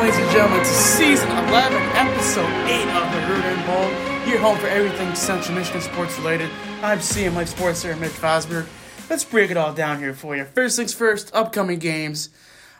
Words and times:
ladies 0.00 0.16
and 0.16 0.30
gentlemen, 0.30 0.60
to 0.60 0.64
season 0.64 1.28
11, 1.28 1.76
episode 1.94 2.48
8 2.66 2.88
of 2.88 3.12
the 3.12 3.20
Root 3.28 3.44
and 3.44 3.66
Bowl. 3.66 4.26
Your 4.26 4.38
home 4.38 4.56
for 4.56 4.66
everything 4.66 5.14
Central 5.14 5.54
Michigan 5.54 5.82
sports 5.82 6.18
related. 6.18 6.48
I'm 6.82 7.00
CMLife 7.00 7.48
Sports 7.48 7.82
here, 7.82 7.94
Mitch 7.96 8.12
Fosberg. 8.12 8.66
Let's 9.10 9.24
break 9.24 9.50
it 9.50 9.58
all 9.58 9.74
down 9.74 9.98
here 9.98 10.14
for 10.14 10.34
you. 10.34 10.46
First 10.46 10.78
things 10.78 10.94
first, 10.94 11.30
upcoming 11.34 11.78
games. 11.78 12.30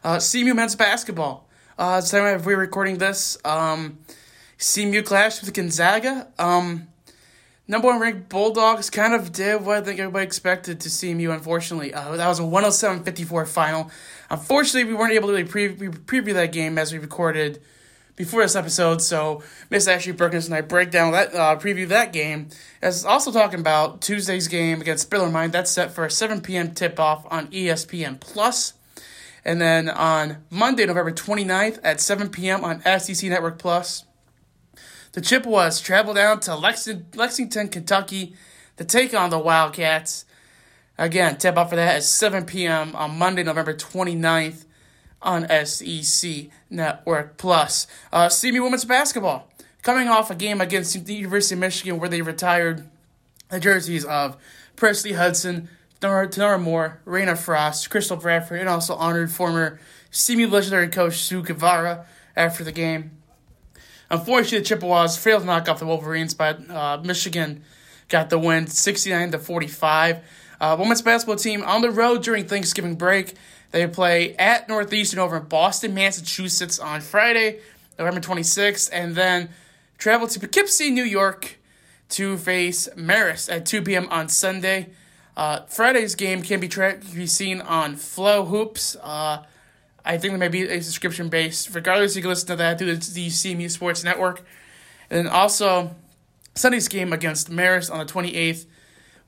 Uh, 0.02 0.16
CMU 0.16 0.56
men's 0.56 0.74
basketball. 0.74 1.46
Uh, 1.76 2.00
the 2.00 2.06
time 2.06 2.42
we're 2.42 2.56
recording 2.56 2.96
this, 2.96 3.36
um, 3.44 3.98
CMU 4.58 5.04
clash 5.04 5.42
with 5.42 5.52
Gonzaga. 5.52 6.26
Um, 6.38 6.88
number 7.68 7.88
one 7.88 8.00
ranked 8.00 8.30
Bulldogs 8.30 8.88
kind 8.88 9.12
of 9.12 9.30
did 9.30 9.62
what 9.62 9.76
I 9.76 9.80
think 9.82 10.00
everybody 10.00 10.24
expected 10.24 10.80
to 10.80 10.88
CMU, 10.88 11.34
unfortunately. 11.34 11.92
Uh, 11.92 12.16
that 12.16 12.28
was 12.28 12.38
a 12.38 12.46
107 12.46 13.04
54 13.04 13.44
final. 13.44 13.90
Unfortunately, 14.30 14.84
we 14.84 14.96
weren't 14.96 15.12
able 15.12 15.28
to 15.28 15.34
really 15.34 15.44
pre- 15.44 15.74
preview 15.74 16.34
that 16.34 16.52
game 16.52 16.78
as 16.78 16.92
we 16.92 16.98
recorded 16.98 17.60
before 18.20 18.42
this 18.42 18.54
episode, 18.54 19.00
so 19.00 19.42
Miss 19.70 19.88
Ashley 19.88 20.12
Perkins 20.12 20.44
and 20.44 20.54
I 20.54 20.60
break 20.60 20.90
down 20.90 21.12
that 21.12 21.34
uh, 21.34 21.56
preview 21.56 21.88
that 21.88 22.12
game. 22.12 22.48
As 22.82 23.04
also 23.04 23.32
talking 23.32 23.60
about 23.60 24.02
Tuesday's 24.02 24.46
game 24.46 24.82
against 24.82 25.08
Bellarmine, 25.10 25.50
that's 25.50 25.70
set 25.70 25.92
for 25.92 26.04
a 26.04 26.10
7 26.10 26.42
p.m. 26.42 26.74
tip 26.74 27.00
off 27.00 27.26
on 27.30 27.48
ESPN 27.48 28.20
Plus. 28.20 28.74
And 29.42 29.58
then 29.58 29.88
on 29.88 30.44
Monday, 30.50 30.84
November 30.84 31.12
29th 31.12 31.78
at 31.82 31.98
7 32.00 32.28
p.m. 32.28 32.62
on 32.62 32.82
SEC 32.82 33.30
Network 33.30 33.58
Plus, 33.58 34.04
the 35.12 35.22
Chippewas 35.22 35.80
travel 35.80 36.12
down 36.12 36.40
to 36.40 36.54
Lexington, 36.54 37.68
Kentucky 37.68 38.34
to 38.76 38.84
take 38.84 39.14
on 39.14 39.30
the 39.30 39.38
Wildcats. 39.38 40.26
Again, 41.00 41.38
tip 41.38 41.56
off 41.56 41.70
for 41.70 41.76
that 41.76 41.96
at 41.96 42.02
7 42.02 42.44
p.m. 42.44 42.94
on 42.94 43.16
Monday, 43.16 43.42
November 43.42 43.72
29th 43.72 44.66
on 45.22 45.48
SEC 45.64 46.48
Network 46.68 47.38
Plus. 47.38 47.86
Uh, 48.12 48.26
CMU 48.26 48.62
women's 48.62 48.84
basketball 48.84 49.50
coming 49.80 50.08
off 50.08 50.30
a 50.30 50.34
game 50.34 50.60
against 50.60 51.06
the 51.06 51.14
University 51.14 51.54
of 51.54 51.60
Michigan 51.60 51.98
where 51.98 52.10
they 52.10 52.20
retired 52.20 52.86
the 53.48 53.58
jerseys 53.58 54.04
of 54.04 54.36
Presley 54.76 55.14
Hudson, 55.14 55.70
Tinara 56.02 56.60
Moore, 56.60 57.00
Reyna 57.06 57.34
Frost, 57.34 57.88
Crystal 57.88 58.18
Bradford, 58.18 58.60
and 58.60 58.68
also 58.68 58.94
honored 58.94 59.32
former 59.32 59.80
CMU 60.12 60.50
legendary 60.50 60.88
coach 60.88 61.16
Sue 61.16 61.42
Guevara 61.42 62.04
after 62.36 62.62
the 62.62 62.72
game. 62.72 63.10
Unfortunately, 64.10 64.58
the 64.58 64.64
Chippewas 64.66 65.16
failed 65.16 65.42
to 65.42 65.46
knock 65.46 65.66
off 65.66 65.78
the 65.78 65.86
Wolverines, 65.86 66.34
but 66.34 66.68
uh, 66.68 67.00
Michigan 67.02 67.64
got 68.10 68.28
the 68.28 68.38
win 68.38 68.66
69 68.66 69.30
to 69.30 69.38
45. 69.38 70.20
Uh, 70.60 70.76
women's 70.78 71.02
basketball 71.02 71.36
team 71.36 71.62
on 71.62 71.80
the 71.80 71.90
road 71.90 72.22
during 72.22 72.46
Thanksgiving 72.46 72.94
break. 72.94 73.34
They 73.70 73.86
play 73.86 74.34
at 74.36 74.68
Northeastern 74.68 75.18
over 75.18 75.38
in 75.38 75.44
Boston, 75.44 75.94
Massachusetts 75.94 76.78
on 76.78 77.00
Friday, 77.00 77.60
November 77.98 78.20
26th, 78.20 78.90
and 78.92 79.14
then 79.14 79.48
travel 79.96 80.26
to 80.26 80.40
Poughkeepsie, 80.40 80.90
New 80.90 81.04
York 81.04 81.56
to 82.10 82.36
face 82.36 82.88
Marist 82.96 83.50
at 83.50 83.64
2 83.64 83.82
p.m. 83.82 84.08
on 84.10 84.28
Sunday. 84.28 84.88
Uh, 85.36 85.62
Friday's 85.66 86.14
game 86.14 86.42
can 86.42 86.60
be, 86.60 86.68
tra- 86.68 86.98
can 86.98 87.14
be 87.14 87.26
seen 87.26 87.60
on 87.60 87.94
FloHoops. 87.94 88.96
Uh, 89.02 89.42
I 90.04 90.18
think 90.18 90.32
there 90.32 90.38
may 90.38 90.48
be 90.48 90.68
a 90.68 90.82
subscription 90.82 91.28
based. 91.28 91.74
Regardless, 91.74 92.16
you 92.16 92.22
can 92.22 92.30
listen 92.30 92.48
to 92.48 92.56
that 92.56 92.78
through 92.78 92.96
the, 92.96 93.12
the 93.12 93.28
CMU 93.28 93.70
Sports 93.70 94.02
Network. 94.02 94.42
And 95.08 95.24
then 95.24 95.32
also, 95.32 95.94
Sunday's 96.54 96.88
game 96.88 97.12
against 97.12 97.50
Marist 97.50 97.92
on 97.92 98.04
the 98.04 98.12
28th 98.12 98.66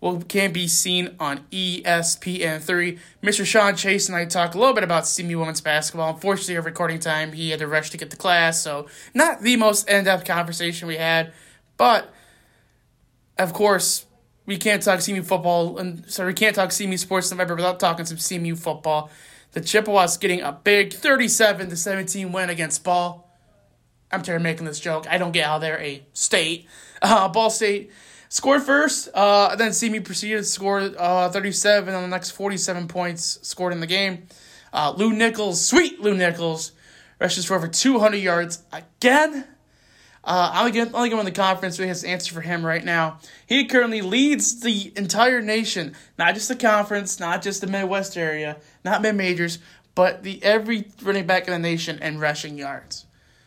will 0.02 0.20
can 0.20 0.52
be 0.52 0.66
seen 0.66 1.14
on 1.20 1.46
ESPN3. 1.52 2.98
Mr. 3.22 3.46
Sean 3.46 3.76
Chase 3.76 4.08
and 4.08 4.16
I 4.16 4.24
talk 4.24 4.54
a 4.54 4.58
little 4.58 4.74
bit 4.74 4.82
about 4.82 5.04
CMU 5.04 5.38
women's 5.38 5.60
basketball. 5.60 6.12
Unfortunately, 6.12 6.56
at 6.56 6.64
recording 6.64 6.98
time, 6.98 7.32
he 7.32 7.50
had 7.50 7.60
to 7.60 7.68
rush 7.68 7.90
to 7.90 7.96
get 7.96 8.10
to 8.10 8.16
class, 8.16 8.60
so 8.60 8.88
not 9.14 9.42
the 9.42 9.56
most 9.56 9.88
in-depth 9.88 10.26
conversation 10.26 10.88
we 10.88 10.96
had. 10.96 11.32
But 11.76 12.12
of 13.38 13.52
course, 13.52 14.04
we 14.44 14.56
can't 14.56 14.82
talk 14.82 14.98
CMU 14.98 15.24
football, 15.24 15.78
and 15.78 16.04
so 16.10 16.26
we 16.26 16.34
can't 16.34 16.56
talk 16.56 16.70
CMU 16.70 16.98
sports 16.98 17.30
in 17.30 17.38
November 17.38 17.54
without 17.54 17.78
talking 17.78 18.04
some 18.04 18.18
CMU 18.18 18.58
football. 18.58 19.08
The 19.52 19.60
Chippewas 19.60 20.16
getting 20.16 20.40
a 20.40 20.50
big 20.50 20.92
37 20.92 21.70
to 21.70 21.76
17 21.76 22.32
win 22.32 22.50
against 22.50 22.82
Ball. 22.82 23.30
I'm 24.10 24.22
tired 24.22 24.36
of 24.36 24.42
making 24.42 24.66
this 24.66 24.80
joke. 24.80 25.06
I 25.08 25.16
don't 25.16 25.32
get 25.32 25.46
how 25.46 25.58
they're 25.58 25.80
a 25.80 26.04
state. 26.12 26.66
Uh, 27.04 27.28
Ball 27.28 27.50
State 27.50 27.90
scored 28.32 28.62
first, 28.62 29.10
uh, 29.12 29.54
then 29.56 29.72
CMU 29.72 30.02
proceeded 30.02 30.38
to 30.38 30.44
score 30.44 30.90
uh, 30.96 31.28
37 31.28 31.92
on 31.92 32.00
the 32.00 32.08
next 32.08 32.30
47 32.30 32.88
points 32.88 33.38
scored 33.42 33.74
in 33.74 33.80
the 33.80 33.86
game. 33.86 34.26
Uh, 34.72 34.94
Lew 34.96 35.12
Nichols, 35.12 35.62
sweet 35.62 36.00
Lew 36.00 36.14
Nichols, 36.14 36.72
rushes 37.20 37.44
for 37.44 37.56
over 37.56 37.68
200 37.68 38.16
yards 38.16 38.62
again. 38.72 39.44
Uh, 40.24 40.50
I'm 40.54 40.66
again, 40.66 40.92
only 40.94 41.10
going 41.10 41.26
to 41.26 41.30
the 41.30 41.36
conference, 41.36 41.76
he 41.76 41.86
has 41.86 42.00
the 42.00 42.08
answer 42.08 42.32
for 42.32 42.40
him 42.40 42.64
right 42.64 42.82
now. 42.82 43.18
He 43.46 43.66
currently 43.66 44.00
leads 44.00 44.60
the 44.60 44.94
entire 44.96 45.42
nation, 45.42 45.94
not 46.18 46.32
just 46.32 46.48
the 46.48 46.56
conference, 46.56 47.20
not 47.20 47.42
just 47.42 47.60
the 47.60 47.66
Midwest 47.66 48.16
area, 48.16 48.56
not 48.82 49.02
mid 49.02 49.14
majors, 49.14 49.58
but 49.94 50.22
the 50.22 50.42
every 50.42 50.86
running 51.02 51.26
back 51.26 51.48
in 51.48 51.52
the 51.52 51.58
nation 51.58 51.98
in 51.98 52.18
rushing 52.18 52.56
yards. 52.56 53.04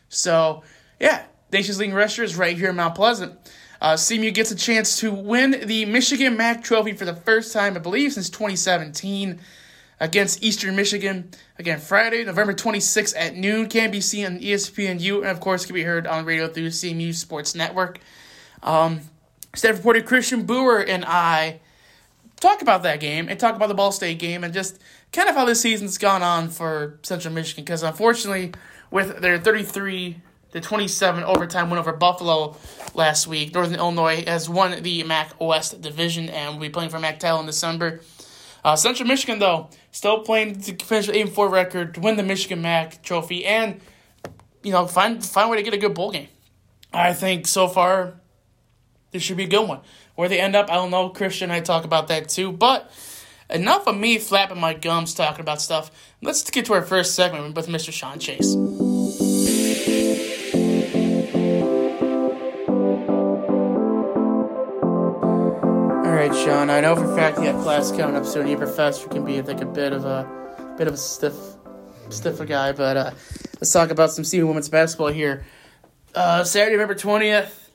So, 0.09 0.61
yeah, 0.99 1.25
nation's 1.51 1.79
leading 1.79 1.95
rusher 1.95 2.23
is 2.23 2.35
right 2.35 2.55
here 2.55 2.69
in 2.69 2.75
Mount 2.75 2.93
Pleasant. 2.93 3.39
Uh, 3.81 3.93
CMU 3.93 4.33
gets 4.33 4.51
a 4.51 4.55
chance 4.55 4.99
to 4.99 5.13
win 5.13 5.61
the 5.65 5.85
Michigan 5.85 6.37
MAC 6.37 6.63
Trophy 6.63 6.93
for 6.93 7.05
the 7.05 7.15
first 7.15 7.53
time, 7.53 7.75
I 7.75 7.79
believe, 7.79 8.13
since 8.13 8.29
2017 8.29 9.39
against 9.99 10.43
Eastern 10.43 10.75
Michigan. 10.75 11.29
Again, 11.57 11.79
Friday, 11.79 12.23
November 12.23 12.53
26th 12.53 13.13
at 13.17 13.35
noon. 13.35 13.67
Can 13.67 13.91
be 13.91 14.01
seen 14.01 14.25
on 14.25 14.39
ESPNU 14.39 15.17
and, 15.19 15.27
of 15.27 15.39
course, 15.39 15.65
can 15.65 15.75
be 15.75 15.83
heard 15.83 16.07
on 16.07 16.25
radio 16.25 16.47
through 16.47 16.67
CMU 16.67 17.13
Sports 17.13 17.55
Network. 17.55 17.99
Um, 18.63 19.01
staff 19.53 19.77
reporter 19.77 20.01
Christian 20.01 20.45
Brewer 20.45 20.79
and 20.79 21.05
I 21.05 21.61
talk 22.39 22.61
about 22.61 22.83
that 22.83 22.99
game 22.99 23.29
and 23.29 23.39
talk 23.39 23.55
about 23.55 23.67
the 23.67 23.73
Ball 23.73 23.91
State 23.91 24.19
game 24.19 24.43
and 24.43 24.53
just 24.53 24.81
kind 25.11 25.29
of 25.29 25.35
how 25.35 25.45
this 25.45 25.61
season's 25.61 25.97
gone 25.97 26.21
on 26.21 26.49
for 26.49 26.99
Central 27.03 27.33
Michigan. 27.33 27.63
Because, 27.63 27.83
unfortunately, 27.83 28.53
with 28.91 29.21
their 29.21 29.39
33 29.39 30.17
to 30.55 30.61
27 30.61 31.21
overtime 31.25 31.69
win 31.69 31.77
over 31.77 31.91
Buffalo 31.91 32.55
last 32.93 33.27
week, 33.27 33.53
Northern 33.53 33.75
Illinois 33.75 34.23
has 34.25 34.49
won 34.49 34.81
the 34.81 35.03
MAC 35.03 35.39
West 35.39 35.81
Division 35.81 36.29
and 36.29 36.53
will 36.53 36.61
be 36.61 36.69
playing 36.69 36.89
for 36.89 36.97
MAC 36.97 37.19
title 37.19 37.41
in 37.41 37.45
December. 37.45 37.99
Uh, 38.63 38.77
Central 38.77 39.05
Michigan, 39.05 39.37
though, 39.39 39.69
still 39.91 40.21
playing 40.21 40.61
to 40.61 40.73
finish 40.77 41.07
with 41.07 41.15
8 41.17 41.29
4 41.29 41.49
record 41.49 41.93
to 41.95 41.99
win 41.99 42.15
the 42.15 42.23
Michigan 42.23 42.61
MAC 42.61 43.03
trophy 43.03 43.45
and, 43.45 43.81
you 44.63 44.71
know, 44.71 44.87
find, 44.87 45.23
find 45.23 45.49
a 45.49 45.51
way 45.51 45.57
to 45.57 45.63
get 45.63 45.73
a 45.73 45.77
good 45.77 45.93
bowl 45.93 46.11
game. 46.11 46.29
I 46.93 47.11
think 47.11 47.47
so 47.47 47.67
far 47.67 48.13
this 49.11 49.21
should 49.21 49.35
be 49.35 49.43
a 49.43 49.49
good 49.49 49.67
one. 49.67 49.81
Where 50.15 50.29
they 50.29 50.39
end 50.39 50.55
up, 50.55 50.71
I 50.71 50.75
don't 50.75 50.89
know. 50.89 51.09
Christian 51.09 51.51
and 51.51 51.57
I 51.57 51.59
talk 51.59 51.83
about 51.83 52.07
that 52.07 52.29
too. 52.29 52.53
But 52.53 52.89
enough 53.49 53.87
of 53.87 53.97
me 53.97 54.19
flapping 54.19 54.61
my 54.61 54.73
gums 54.73 55.13
talking 55.13 55.41
about 55.41 55.61
stuff. 55.61 55.91
Let's 56.21 56.49
get 56.49 56.65
to 56.67 56.73
our 56.75 56.81
first 56.81 57.13
segment 57.13 57.55
with 57.55 57.67
Mr. 57.67 57.91
Sean 57.91 58.19
Chase. 58.19 58.55
Sean. 66.45 66.69
I 66.69 66.79
know 66.79 66.95
for 66.95 67.11
a 67.11 67.15
fact 67.15 67.39
you 67.39 67.45
have 67.45 67.59
class 67.63 67.91
coming 67.91 68.15
up 68.15 68.23
soon. 68.23 68.47
Your 68.47 68.59
professor 68.59 69.07
can 69.07 69.25
be 69.25 69.41
like 69.41 69.61
a 69.61 69.65
bit 69.65 69.93
of 69.93 70.05
a 70.05 70.75
bit 70.77 70.87
of 70.87 70.93
a 70.93 70.97
stiff, 70.97 71.33
stiffer 72.09 72.45
guy. 72.45 72.71
But 72.71 72.97
uh, 72.97 73.11
let's 73.55 73.73
talk 73.73 73.89
about 73.89 74.11
some 74.11 74.23
CMU 74.23 74.47
women's 74.47 74.69
basketball 74.69 75.07
here. 75.07 75.43
Uh, 76.13 76.43
Saturday, 76.43 76.73
November 76.73 76.93
twentieth. 76.93 77.71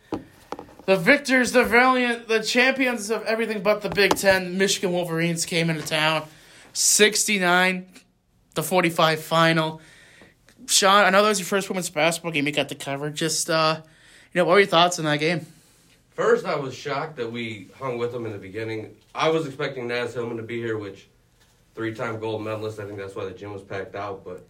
The 0.86 0.97
victors, 0.97 1.50
the 1.50 1.64
valiant, 1.64 2.28
the 2.28 2.44
champions 2.44 3.10
of 3.10 3.25
everything 3.25 3.60
but 3.64 3.82
the 3.82 3.88
Big 3.88 4.14
Ten, 4.14 4.56
Michigan 4.56 4.92
Wolverines 4.92 5.47
came 5.47 5.68
into 5.68 5.83
town. 5.83 6.28
69 6.72 7.86
the 8.54 8.62
45 8.62 9.21
final. 9.21 9.80
Sean, 10.66 11.04
I 11.04 11.10
know 11.10 11.22
that 11.22 11.28
was 11.28 11.41
your 11.41 11.47
first 11.47 11.68
women's 11.68 11.91
basketball 11.91 12.30
game 12.30 12.47
you 12.47 12.53
got 12.53 12.68
to 12.68 12.77
cover. 12.77 13.10
Just, 13.10 13.50
uh, 13.50 13.80
you 14.33 14.39
know, 14.39 14.44
what 14.44 14.53
were 14.53 14.60
your 14.60 14.68
thoughts 14.68 14.98
on 15.00 15.04
that 15.06 15.18
game? 15.18 15.47
First, 16.20 16.44
I 16.44 16.54
was 16.54 16.74
shocked 16.74 17.16
that 17.16 17.32
we 17.32 17.68
hung 17.78 17.96
with 17.96 18.12
them 18.12 18.26
in 18.26 18.32
the 18.32 18.38
beginning. 18.38 18.94
I 19.14 19.30
was 19.30 19.46
expecting 19.46 19.88
Naz 19.88 20.12
Hillmon 20.12 20.36
to 20.36 20.42
be 20.42 20.58
here, 20.60 20.76
which 20.76 21.08
three-time 21.74 22.20
gold 22.20 22.44
medalist. 22.44 22.78
I 22.78 22.84
think 22.84 22.98
that's 22.98 23.16
why 23.16 23.24
the 23.24 23.30
gym 23.30 23.54
was 23.54 23.62
packed 23.62 23.94
out. 23.94 24.22
But 24.22 24.46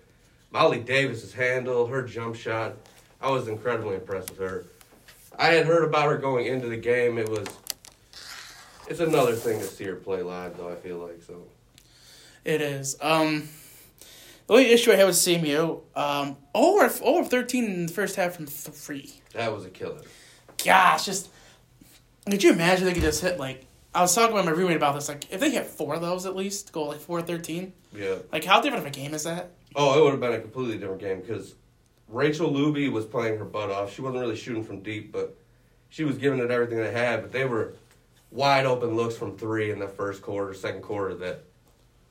Molly 0.51 0.81
Davis's 0.81 1.33
handle, 1.33 1.87
her 1.87 2.03
jump 2.03 2.35
shot, 2.35 2.75
I 3.21 3.31
was 3.31 3.47
incredibly 3.47 3.95
impressed 3.95 4.31
with 4.31 4.41
her. 4.41 4.65
I 5.39 5.53
had 5.53 5.65
heard 5.65 5.85
about 5.85 6.07
her 6.07 6.19
going 6.19 6.47
into 6.47 6.67
the 6.67 6.77
game. 6.77 7.19
It 7.19 7.29
was, 7.29 7.47
it's 8.89 8.99
another 8.99 9.37
thing 9.37 9.61
to 9.61 9.65
see 9.65 9.85
her 9.85 9.95
play 9.95 10.23
live, 10.23 10.57
though. 10.57 10.73
I 10.73 10.75
feel 10.75 10.99
like 10.99 11.23
so. 11.23 11.45
It 12.45 12.61
is. 12.61 12.97
Um, 13.01 13.49
the 14.49 14.55
only 14.55 14.73
issue 14.73 14.91
I 14.91 14.97
had 14.97 15.07
with 15.07 15.15
CMU, 15.15 15.83
um, 15.95 16.37
over 16.53 16.93
over 17.05 17.29
thirteen 17.29 17.67
in 17.67 17.87
the 17.87 17.93
first 17.93 18.17
half 18.17 18.35
from 18.35 18.47
three. 18.47 19.21
That 19.35 19.55
was 19.55 19.65
a 19.65 19.71
killer. 19.71 20.03
Gosh, 20.65 21.07
just 21.07 21.29
could 22.31 22.43
you 22.43 22.53
imagine 22.53 22.85
they 22.85 22.93
could 22.93 23.03
just 23.03 23.23
hit 23.23 23.39
like 23.39 23.67
I 23.95 24.03
was 24.03 24.15
talking 24.15 24.35
with 24.35 24.45
my 24.45 24.53
roommate 24.53 24.77
about 24.77 24.95
this. 24.95 25.09
Like 25.09 25.31
if 25.31 25.41
they 25.41 25.51
hit 25.51 25.67
four 25.67 25.95
of 25.95 26.01
those 26.01 26.27
at 26.27 26.37
least, 26.37 26.73
go 26.73 26.85
like 26.85 27.01
four 27.01 27.23
thirteen. 27.23 27.73
Yeah. 27.93 28.17
Like 28.33 28.45
how 28.45 28.61
different 28.61 28.87
of 28.87 28.93
a 28.93 28.95
game 28.95 29.15
is 29.15 29.25
that? 29.25 29.51
Oh, 29.75 29.99
it 29.99 30.03
would 30.03 30.13
have 30.13 30.21
been 30.21 30.33
a 30.33 30.41
completely 30.41 30.79
different 30.79 31.01
game 31.01 31.21
because 31.21 31.55
Rachel 32.09 32.51
Luby 32.51 32.91
was 32.91 33.05
playing 33.07 33.39
her 33.39 33.45
butt 33.45 33.71
off. 33.71 33.95
She 33.95 34.03
wasn't 34.03 34.21
really 34.21 34.37
shooting 34.37 34.65
from 34.65 34.81
deep, 34.81 35.13
but 35.13 35.37
she 35.89 36.05
was 36.05 36.19
giving 36.19 36.39
it 36.41 36.51
everything 36.51 36.79
they 36.79 36.93
had. 36.93 37.23
But 37.23 37.33
they 37.33 37.45
were 37.45 37.75
wide 38.31 38.67
open 38.67 38.97
looks 38.97 39.17
from 39.17 39.37
three 39.37 39.71
in 39.71 39.79
the 39.79 39.89
first 39.89 40.23
quarter, 40.23 40.55
second 40.55 40.83
quarter. 40.83 41.15
That 41.15 41.45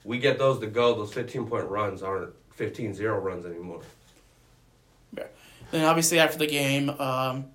we 0.04 0.19
get 0.19 0.38
those 0.38 0.60
to 0.60 0.68
go. 0.68 0.95
Those 0.95 1.13
15 1.13 1.48
point 1.48 1.68
runs 1.68 2.01
aren't 2.01 2.33
15-0 2.57 3.24
runs 3.24 3.45
anymore. 3.45 3.81
Yeah. 5.18 5.24
Then 5.71 5.86
obviously 5.86 6.19
after 6.19 6.38
the 6.38 6.48
game, 6.48 6.89
um, 6.89 7.45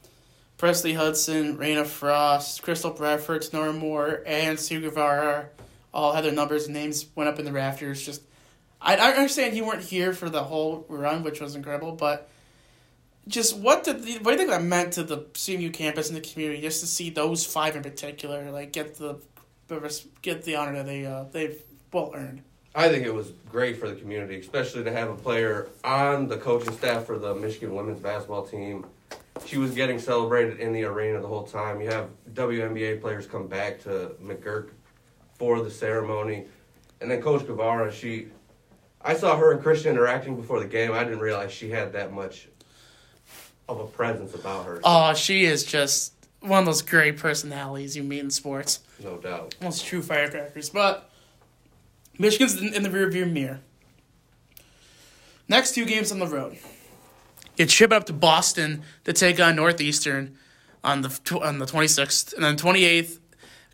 Presley 0.64 0.94
Hudson, 0.94 1.58
Reyna 1.58 1.84
Frost, 1.84 2.62
Crystal 2.62 2.90
Bradford, 2.90 3.46
Nora 3.52 3.74
Moore, 3.74 4.22
and 4.24 4.58
Sue 4.58 4.80
Guevara 4.80 5.50
all 5.92 6.14
had 6.14 6.24
their 6.24 6.32
numbers 6.32 6.64
and 6.64 6.72
names 6.72 7.04
went 7.14 7.28
up 7.28 7.38
in 7.38 7.44
the 7.44 7.52
rafters. 7.52 8.02
Just, 8.02 8.22
I, 8.80 8.96
I 8.96 9.10
understand 9.10 9.54
you 9.54 9.66
weren't 9.66 9.82
here 9.82 10.14
for 10.14 10.30
the 10.30 10.42
whole 10.42 10.86
run, 10.88 11.22
which 11.22 11.38
was 11.38 11.54
incredible, 11.54 11.92
but 11.92 12.30
just 13.28 13.58
what 13.58 13.84
did 13.84 14.04
the, 14.04 14.14
what 14.20 14.24
do 14.24 14.30
you 14.30 14.38
think 14.38 14.48
that 14.48 14.62
meant 14.62 14.94
to 14.94 15.02
the 15.02 15.18
CMU 15.34 15.70
campus 15.70 16.08
and 16.08 16.16
the 16.16 16.22
community 16.22 16.62
just 16.62 16.80
to 16.80 16.86
see 16.86 17.10
those 17.10 17.44
five 17.44 17.76
in 17.76 17.82
particular 17.82 18.50
like 18.50 18.72
get 18.72 18.94
the 18.94 19.20
get 20.22 20.44
the 20.44 20.56
honor 20.56 20.72
that 20.76 20.86
they 20.86 21.04
uh, 21.04 21.24
they've 21.30 21.62
well 21.92 22.10
earned. 22.14 22.40
I 22.74 22.88
think 22.88 23.04
it 23.04 23.12
was 23.12 23.32
great 23.50 23.78
for 23.78 23.90
the 23.90 23.96
community, 23.96 24.40
especially 24.40 24.82
to 24.84 24.92
have 24.92 25.10
a 25.10 25.14
player 25.14 25.68
on 25.84 26.26
the 26.26 26.38
coaching 26.38 26.72
staff 26.72 27.04
for 27.04 27.18
the 27.18 27.34
Michigan 27.34 27.74
women's 27.74 28.00
basketball 28.00 28.46
team. 28.46 28.86
She 29.54 29.60
was 29.60 29.70
getting 29.70 30.00
celebrated 30.00 30.58
in 30.58 30.72
the 30.72 30.82
arena 30.82 31.20
the 31.20 31.28
whole 31.28 31.44
time. 31.44 31.80
You 31.80 31.86
have 31.86 32.08
WNBA 32.32 33.00
players 33.00 33.24
come 33.24 33.46
back 33.46 33.80
to 33.84 34.16
McGuirk 34.20 34.70
for 35.38 35.62
the 35.62 35.70
ceremony, 35.70 36.46
and 37.00 37.08
then 37.08 37.22
Coach 37.22 37.46
Guevara. 37.46 37.92
She, 37.92 38.30
I 39.00 39.14
saw 39.14 39.36
her 39.36 39.52
and 39.52 39.62
Christian 39.62 39.92
interacting 39.92 40.34
before 40.34 40.58
the 40.58 40.66
game. 40.66 40.90
I 40.90 41.04
didn't 41.04 41.20
realize 41.20 41.52
she 41.52 41.70
had 41.70 41.92
that 41.92 42.12
much 42.12 42.48
of 43.68 43.78
a 43.78 43.86
presence 43.86 44.34
about 44.34 44.66
her. 44.66 44.80
Oh, 44.82 45.14
she 45.14 45.44
is 45.44 45.62
just 45.62 46.14
one 46.40 46.58
of 46.58 46.66
those 46.66 46.82
great 46.82 47.16
personalities 47.16 47.96
you 47.96 48.02
meet 48.02 48.24
in 48.24 48.32
sports. 48.32 48.80
No 49.04 49.18
doubt. 49.18 49.54
Most 49.62 49.86
true 49.86 50.02
firecrackers. 50.02 50.68
But 50.68 51.08
Michigan's 52.18 52.60
in 52.60 52.82
the 52.82 52.88
rearview 52.88 53.30
mirror. 53.30 53.60
Next 55.48 55.76
two 55.76 55.84
games 55.84 56.10
on 56.10 56.18
the 56.18 56.26
road. 56.26 56.58
Get 57.56 57.70
shipped 57.70 57.92
up 57.92 58.04
to 58.06 58.12
Boston 58.12 58.82
to 59.04 59.12
take 59.12 59.40
on 59.40 59.56
Northeastern 59.56 60.36
on 60.82 61.02
the 61.02 61.40
on 61.42 61.58
the 61.58 61.66
26th, 61.66 62.34
and 62.34 62.44
then 62.44 62.56
28th, 62.56 63.18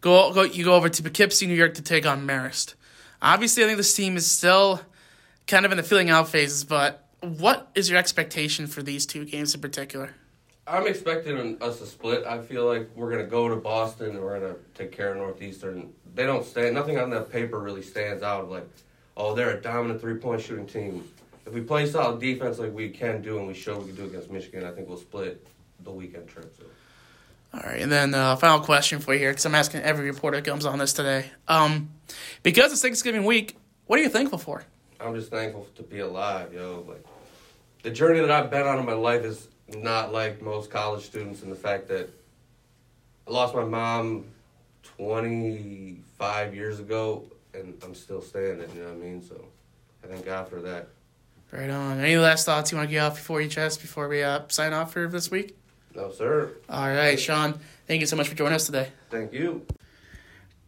go 0.00 0.32
go 0.32 0.42
you 0.42 0.64
go 0.64 0.74
over 0.74 0.88
to 0.88 1.02
Poughkeepsie, 1.02 1.46
New 1.46 1.54
York 1.54 1.74
to 1.74 1.82
take 1.82 2.06
on 2.06 2.26
Marist. 2.26 2.74
Obviously, 3.22 3.64
I 3.64 3.66
think 3.66 3.76
this 3.76 3.94
team 3.94 4.16
is 4.16 4.30
still 4.30 4.80
kind 5.46 5.66
of 5.66 5.72
in 5.72 5.76
the 5.76 5.82
filling 5.82 6.10
out 6.10 6.28
phases, 6.28 6.64
but 6.64 7.06
what 7.20 7.70
is 7.74 7.90
your 7.90 7.98
expectation 7.98 8.66
for 8.66 8.82
these 8.82 9.04
two 9.04 9.24
games 9.24 9.54
in 9.54 9.60
particular? 9.60 10.14
I'm 10.66 10.86
expecting 10.86 11.60
us 11.60 11.80
to 11.80 11.86
split. 11.86 12.24
I 12.24 12.40
feel 12.40 12.64
like 12.64 12.88
we're 12.94 13.10
gonna 13.10 13.24
go 13.24 13.48
to 13.48 13.56
Boston 13.56 14.10
and 14.10 14.20
we're 14.20 14.38
gonna 14.38 14.54
take 14.74 14.92
care 14.92 15.10
of 15.10 15.16
Northeastern. 15.16 15.92
They 16.14 16.24
don't 16.26 16.44
stand. 16.46 16.74
Nothing 16.74 16.98
on 16.98 17.10
that 17.10 17.30
paper 17.30 17.58
really 17.58 17.82
stands 17.82 18.22
out. 18.22 18.48
Like, 18.48 18.68
oh, 19.16 19.34
they're 19.34 19.56
a 19.56 19.60
dominant 19.60 20.00
three 20.00 20.14
point 20.14 20.40
shooting 20.40 20.66
team. 20.66 21.08
If 21.46 21.52
we 21.52 21.62
play 21.62 21.86
solid 21.86 22.20
defense 22.20 22.58
like 22.58 22.72
we 22.72 22.90
can 22.90 23.22
do 23.22 23.38
and 23.38 23.46
we 23.46 23.54
show 23.54 23.78
we 23.78 23.86
can 23.86 23.96
do 23.96 24.04
against 24.04 24.30
Michigan, 24.30 24.64
I 24.64 24.70
think 24.72 24.88
we'll 24.88 24.98
split 24.98 25.46
the 25.82 25.90
weekend 25.90 26.28
trip. 26.28 26.54
So. 26.58 26.64
All 27.52 27.68
right, 27.68 27.80
and 27.80 27.90
then 27.90 28.14
uh, 28.14 28.36
final 28.36 28.60
question 28.60 29.00
for 29.00 29.12
you 29.12 29.18
here, 29.18 29.30
because 29.30 29.44
I'm 29.44 29.56
asking 29.56 29.82
every 29.82 30.06
reporter 30.06 30.36
that 30.36 30.48
comes 30.48 30.64
on 30.64 30.78
this 30.78 30.92
today. 30.92 31.30
Um, 31.48 31.90
because 32.42 32.70
it's 32.70 32.82
Thanksgiving 32.82 33.24
week, 33.24 33.56
what 33.86 33.98
are 33.98 34.02
you 34.02 34.08
thankful 34.08 34.38
for? 34.38 34.62
I'm 35.00 35.14
just 35.14 35.30
thankful 35.30 35.66
to 35.76 35.82
be 35.82 35.98
alive, 35.98 36.52
yo. 36.52 36.84
Like 36.86 37.04
the 37.82 37.90
journey 37.90 38.20
that 38.20 38.30
I've 38.30 38.50
been 38.50 38.66
on 38.66 38.78
in 38.78 38.86
my 38.86 38.92
life 38.92 39.24
is 39.24 39.48
not 39.68 40.12
like 40.12 40.42
most 40.42 40.70
college 40.70 41.04
students, 41.04 41.42
in 41.42 41.50
the 41.50 41.56
fact 41.56 41.88
that 41.88 42.08
I 43.26 43.30
lost 43.30 43.54
my 43.54 43.64
mom 43.64 44.26
25 44.82 46.54
years 46.54 46.78
ago, 46.78 47.24
and 47.54 47.76
I'm 47.82 47.94
still 47.94 48.22
standing. 48.22 48.68
You 48.76 48.82
know 48.82 48.88
what 48.88 48.94
I 48.94 48.98
mean? 48.98 49.22
So 49.22 49.44
I 50.04 50.06
thank 50.06 50.24
God 50.24 50.48
for 50.48 50.60
that. 50.60 50.88
Right 51.52 51.70
on. 51.70 51.98
Any 51.98 52.16
last 52.16 52.46
thoughts 52.46 52.70
you 52.70 52.78
want 52.78 52.88
to 52.88 52.92
get 52.92 53.00
off 53.00 53.16
before 53.16 53.40
you 53.40 53.48
chest 53.48 53.80
before 53.80 54.08
we 54.08 54.22
uh, 54.22 54.42
sign 54.48 54.72
off 54.72 54.92
for 54.92 55.08
this 55.08 55.30
week? 55.30 55.56
No, 55.96 56.12
sir. 56.12 56.52
All 56.68 56.88
right, 56.88 57.18
Sean. 57.18 57.58
Thank 57.88 58.00
you 58.00 58.06
so 58.06 58.14
much 58.14 58.28
for 58.28 58.36
joining 58.36 58.54
us 58.54 58.66
today. 58.66 58.88
Thank 59.10 59.32
you. 59.32 59.66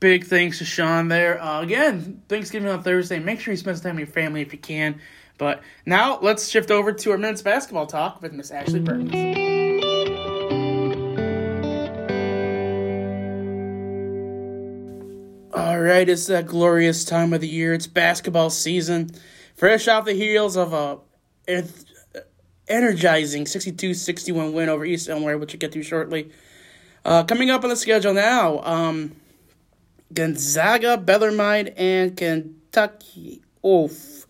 Big 0.01 0.25
thanks 0.27 0.59
to 0.59 0.65
Sean 0.65 1.07
there. 1.07 1.41
Uh, 1.41 1.63
again, 1.63 2.23
Thanksgiving 2.29 2.69
on 2.69 2.83
Thursday. 2.83 3.21
Make 3.21 3.39
sure 3.39 3.53
you 3.53 3.59
spend 3.59 3.77
some 3.79 3.85
time 3.85 3.95
with 3.95 4.09
your 4.09 4.13
family 4.13 4.41
if 4.43 4.53
you 4.53 4.59
can. 4.59 5.01
But 5.39 5.63
now 5.87 6.19
let's 6.21 6.49
shift 6.49 6.73
over 6.73 6.93
to 6.93 7.11
our 7.13 7.19
men's 7.19 7.43
basketball 7.43 7.87
talk 7.87 8.21
with 8.21 8.33
Miss 8.33 8.51
Ashley 8.51 8.81
Burns. 8.81 9.13
All 15.55 15.79
right, 15.79 16.09
it's 16.09 16.27
that 16.27 16.47
glorious 16.47 17.05
time 17.05 17.33
of 17.33 17.41
the 17.41 17.49
year. 17.49 17.73
It's 17.73 17.87
basketball 17.87 18.51
season. 18.51 19.11
Fresh 19.55 19.89
off 19.89 20.05
the 20.05 20.15
heels 20.15 20.57
of 20.57 20.73
a 20.73 20.99
energizing 22.69 23.45
62-61 23.45 24.53
win 24.53 24.69
over 24.69 24.85
East 24.85 25.09
Illinois, 25.09 25.37
which 25.37 25.53
we'll 25.53 25.59
get 25.59 25.73
to 25.73 25.83
shortly. 25.83 26.31
Uh, 27.05 27.25
coming 27.25 27.51
up 27.51 27.65
on 27.65 27.71
the 27.71 27.77
schedule 27.77 28.15
now, 28.15 28.61
um, 28.63 29.13
Gonzaga, 30.13 30.97
Bellarmine, 30.97 31.69
and 31.77 32.17
Kentucky. 32.17 33.43
Oof. 33.67 34.27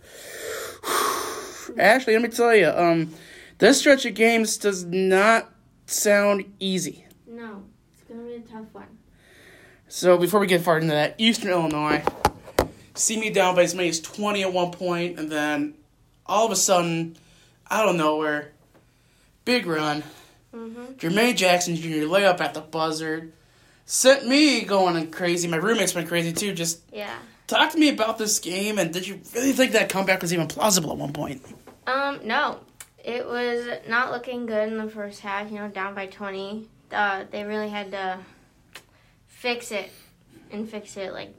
Ashley, 1.78 2.14
let 2.14 2.22
me 2.22 2.28
tell 2.28 2.54
you, 2.54 2.68
um, 2.68 3.14
this 3.58 3.78
stretch 3.78 4.04
of 4.06 4.14
games 4.14 4.56
does 4.56 4.84
not 4.84 5.52
sound 5.86 6.44
easy. 6.58 7.06
No, 7.26 7.62
it's 7.92 8.02
gonna 8.04 8.22
be 8.22 8.34
a 8.34 8.40
tough 8.40 8.66
one. 8.72 8.98
So 9.88 10.16
before 10.16 10.40
we 10.40 10.46
get 10.46 10.62
far 10.62 10.78
into 10.78 10.92
that, 10.94 11.14
Eastern 11.18 11.50
Illinois 11.50 12.02
CMU 12.94 13.32
down 13.32 13.54
by 13.54 13.62
as 13.62 13.74
many 13.74 13.88
as 13.88 14.00
twenty 14.00 14.42
at 14.42 14.52
one 14.52 14.70
point, 14.70 15.18
and 15.18 15.30
then 15.30 15.74
all 16.26 16.46
of 16.46 16.52
a 16.52 16.56
sudden, 16.56 17.16
out 17.70 17.88
of 17.88 17.96
nowhere, 17.96 18.52
big 19.44 19.66
run. 19.66 20.02
Mm-hmm. 20.54 20.84
Jermaine 20.94 21.36
Jackson 21.36 21.76
Jr. 21.76 22.04
layup 22.06 22.40
at 22.40 22.52
the 22.54 22.60
buzzer 22.60 23.30
sent 23.86 24.26
me 24.26 24.62
going 24.62 25.10
crazy. 25.10 25.48
My 25.48 25.56
roommates 25.56 25.94
went 25.94 26.08
crazy 26.08 26.32
too. 26.32 26.52
Just 26.52 26.80
Yeah. 26.92 27.14
talk 27.46 27.72
to 27.72 27.78
me 27.78 27.88
about 27.88 28.18
this 28.18 28.38
game, 28.38 28.78
and 28.78 28.92
did 28.92 29.06
you 29.06 29.20
really 29.34 29.52
think 29.52 29.72
that 29.72 29.88
comeback 29.88 30.20
was 30.22 30.32
even 30.32 30.46
plausible 30.48 30.92
at 30.92 30.98
one 30.98 31.12
point? 31.12 31.42
Um, 31.86 32.20
no. 32.24 32.60
It 33.04 33.26
was 33.26 33.66
not 33.88 34.12
looking 34.12 34.46
good 34.46 34.68
in 34.68 34.78
the 34.78 34.88
first 34.88 35.20
half, 35.20 35.50
you 35.50 35.58
know, 35.58 35.66
down 35.68 35.94
by 35.94 36.06
20. 36.06 36.68
Uh, 36.92 37.24
they 37.30 37.42
really 37.42 37.68
had 37.68 37.90
to 37.90 38.18
fix 39.26 39.72
it 39.72 39.90
and 40.52 40.68
fix 40.68 40.96
it, 40.96 41.12
like, 41.12 41.34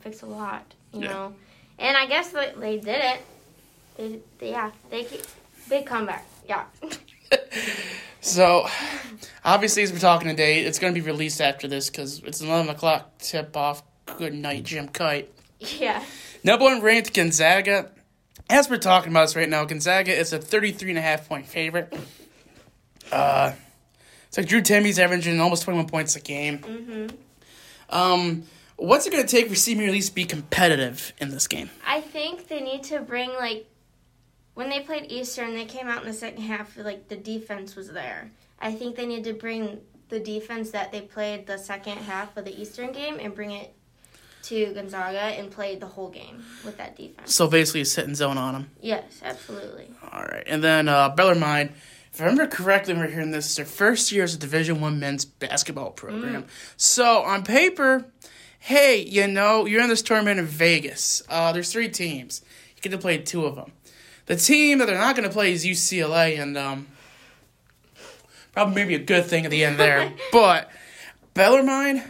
fix 0.00 0.22
a 0.22 0.26
lot, 0.26 0.74
you 0.94 1.02
Yeah. 1.02 1.08
know. 1.08 1.34
And 1.78 1.96
I 1.96 2.06
guess 2.06 2.28
they, 2.30 2.52
they 2.56 2.78
did 2.78 3.00
it. 3.02 3.20
They, 3.96 4.20
they, 4.38 4.50
yeah, 4.50 4.70
they 4.90 5.06
big 5.68 5.86
comeback. 5.86 6.26
Yeah. 6.48 6.64
So, 8.20 8.66
obviously, 9.44 9.82
as 9.82 9.92
we're 9.92 9.98
talking 9.98 10.28
today, 10.28 10.60
it's 10.60 10.78
going 10.78 10.94
to 10.94 11.00
be 11.00 11.04
released 11.06 11.42
after 11.42 11.68
this 11.68 11.90
because 11.90 12.20
it's 12.20 12.40
11 12.40 12.70
o'clock 12.70 13.18
tip 13.18 13.54
off. 13.54 13.82
Good 14.16 14.32
night, 14.32 14.64
Jim 14.64 14.88
Kite. 14.88 15.30
yeah. 15.58 16.02
Number 16.42 16.64
one 16.64 16.80
ranked 16.80 17.12
Gonzaga. 17.12 17.90
As 18.48 18.70
we're 18.70 18.78
talking 18.78 19.12
about 19.12 19.22
this 19.26 19.36
right 19.36 19.48
now, 19.48 19.64
Gonzaga 19.66 20.12
is 20.12 20.32
a 20.32 20.38
33 20.38 20.90
and 20.90 20.98
a 20.98 21.02
half 21.02 21.28
point 21.28 21.46
favorite. 21.46 21.92
Uh, 23.12 23.52
it's 24.28 24.38
like 24.38 24.46
Drew 24.46 24.62
Timme's 24.62 24.98
averaging 24.98 25.38
almost 25.40 25.64
21 25.64 25.86
points 25.88 26.16
a 26.16 26.20
game. 26.20 26.58
Mm-hmm. 26.60 27.16
Um, 27.90 28.44
what's 28.76 29.06
it 29.06 29.10
going 29.10 29.24
to 29.24 29.28
take 29.28 29.48
for 29.48 29.54
CMU 29.54 29.96
at 29.96 30.02
to 30.02 30.14
be 30.14 30.24
competitive 30.24 31.12
in 31.18 31.30
this 31.30 31.46
game? 31.46 31.70
I 31.86 32.00
think 32.00 32.48
they 32.48 32.60
need 32.60 32.82
to 32.84 33.00
bring 33.00 33.30
like 33.34 33.66
when 34.54 34.70
they 34.70 34.80
played 34.80 35.10
Eastern, 35.10 35.54
they 35.54 35.64
came 35.64 35.88
out 35.88 36.02
in 36.02 36.06
the 36.06 36.14
second 36.14 36.42
half. 36.42 36.76
Like 36.76 37.08
the 37.08 37.16
defense 37.16 37.76
was 37.76 37.90
there. 37.90 38.30
I 38.60 38.72
think 38.72 38.96
they 38.96 39.06
need 39.06 39.24
to 39.24 39.34
bring 39.34 39.80
the 40.08 40.20
defense 40.20 40.70
that 40.70 40.92
they 40.92 41.00
played 41.00 41.46
the 41.46 41.58
second 41.58 41.98
half 41.98 42.36
of 42.36 42.44
the 42.44 42.60
Eastern 42.60 42.92
game 42.92 43.18
and 43.20 43.34
bring 43.34 43.50
it 43.50 43.74
to 44.44 44.72
Gonzaga 44.74 45.18
and 45.18 45.50
play 45.50 45.76
the 45.76 45.86
whole 45.86 46.10
game 46.10 46.44
with 46.64 46.76
that 46.76 46.96
defense. 46.96 47.34
So 47.34 47.48
basically, 47.48 47.80
a 47.80 47.84
sit 47.84 48.06
and 48.06 48.16
zone 48.16 48.38
on 48.38 48.54
them. 48.54 48.70
Yes, 48.80 49.20
absolutely. 49.24 49.90
All 50.12 50.22
right, 50.22 50.44
and 50.46 50.62
then 50.62 50.88
uh, 50.88 51.08
Bellarmine. 51.10 51.72
If 52.12 52.20
I 52.20 52.24
remember 52.26 52.46
correctly, 52.46 52.94
we're 52.94 53.08
hearing 53.08 53.32
this, 53.32 53.46
it's 53.46 53.56
their 53.56 53.66
first 53.66 54.12
year 54.12 54.22
as 54.22 54.36
a 54.36 54.38
Division 54.38 54.80
One 54.80 55.00
men's 55.00 55.24
basketball 55.24 55.90
program. 55.90 56.46
So 56.76 57.22
on 57.22 57.42
paper, 57.42 58.04
hey, 58.64 58.96
you 58.96 59.28
know, 59.28 59.66
you're 59.66 59.82
in 59.82 59.90
this 59.90 60.00
tournament 60.00 60.38
in 60.38 60.46
Vegas. 60.46 61.22
Uh, 61.28 61.52
there's 61.52 61.70
three 61.70 61.90
teams. 61.90 62.40
You 62.74 62.80
get 62.80 62.92
to 62.92 62.98
play 62.98 63.18
two 63.18 63.44
of 63.44 63.56
them. 63.56 63.72
The 64.24 64.36
team 64.36 64.78
that 64.78 64.86
they're 64.86 64.96
not 64.96 65.14
going 65.14 65.28
to 65.28 65.32
play 65.32 65.52
is 65.52 65.66
UCLA, 65.66 66.40
and 66.40 66.56
um, 66.56 66.86
probably 68.52 68.74
maybe 68.74 68.94
a 68.94 68.98
good 68.98 69.26
thing 69.26 69.44
at 69.44 69.50
the 69.50 69.66
end 69.66 69.78
there. 69.78 70.14
but 70.32 70.70
Bellarmine, 71.34 72.04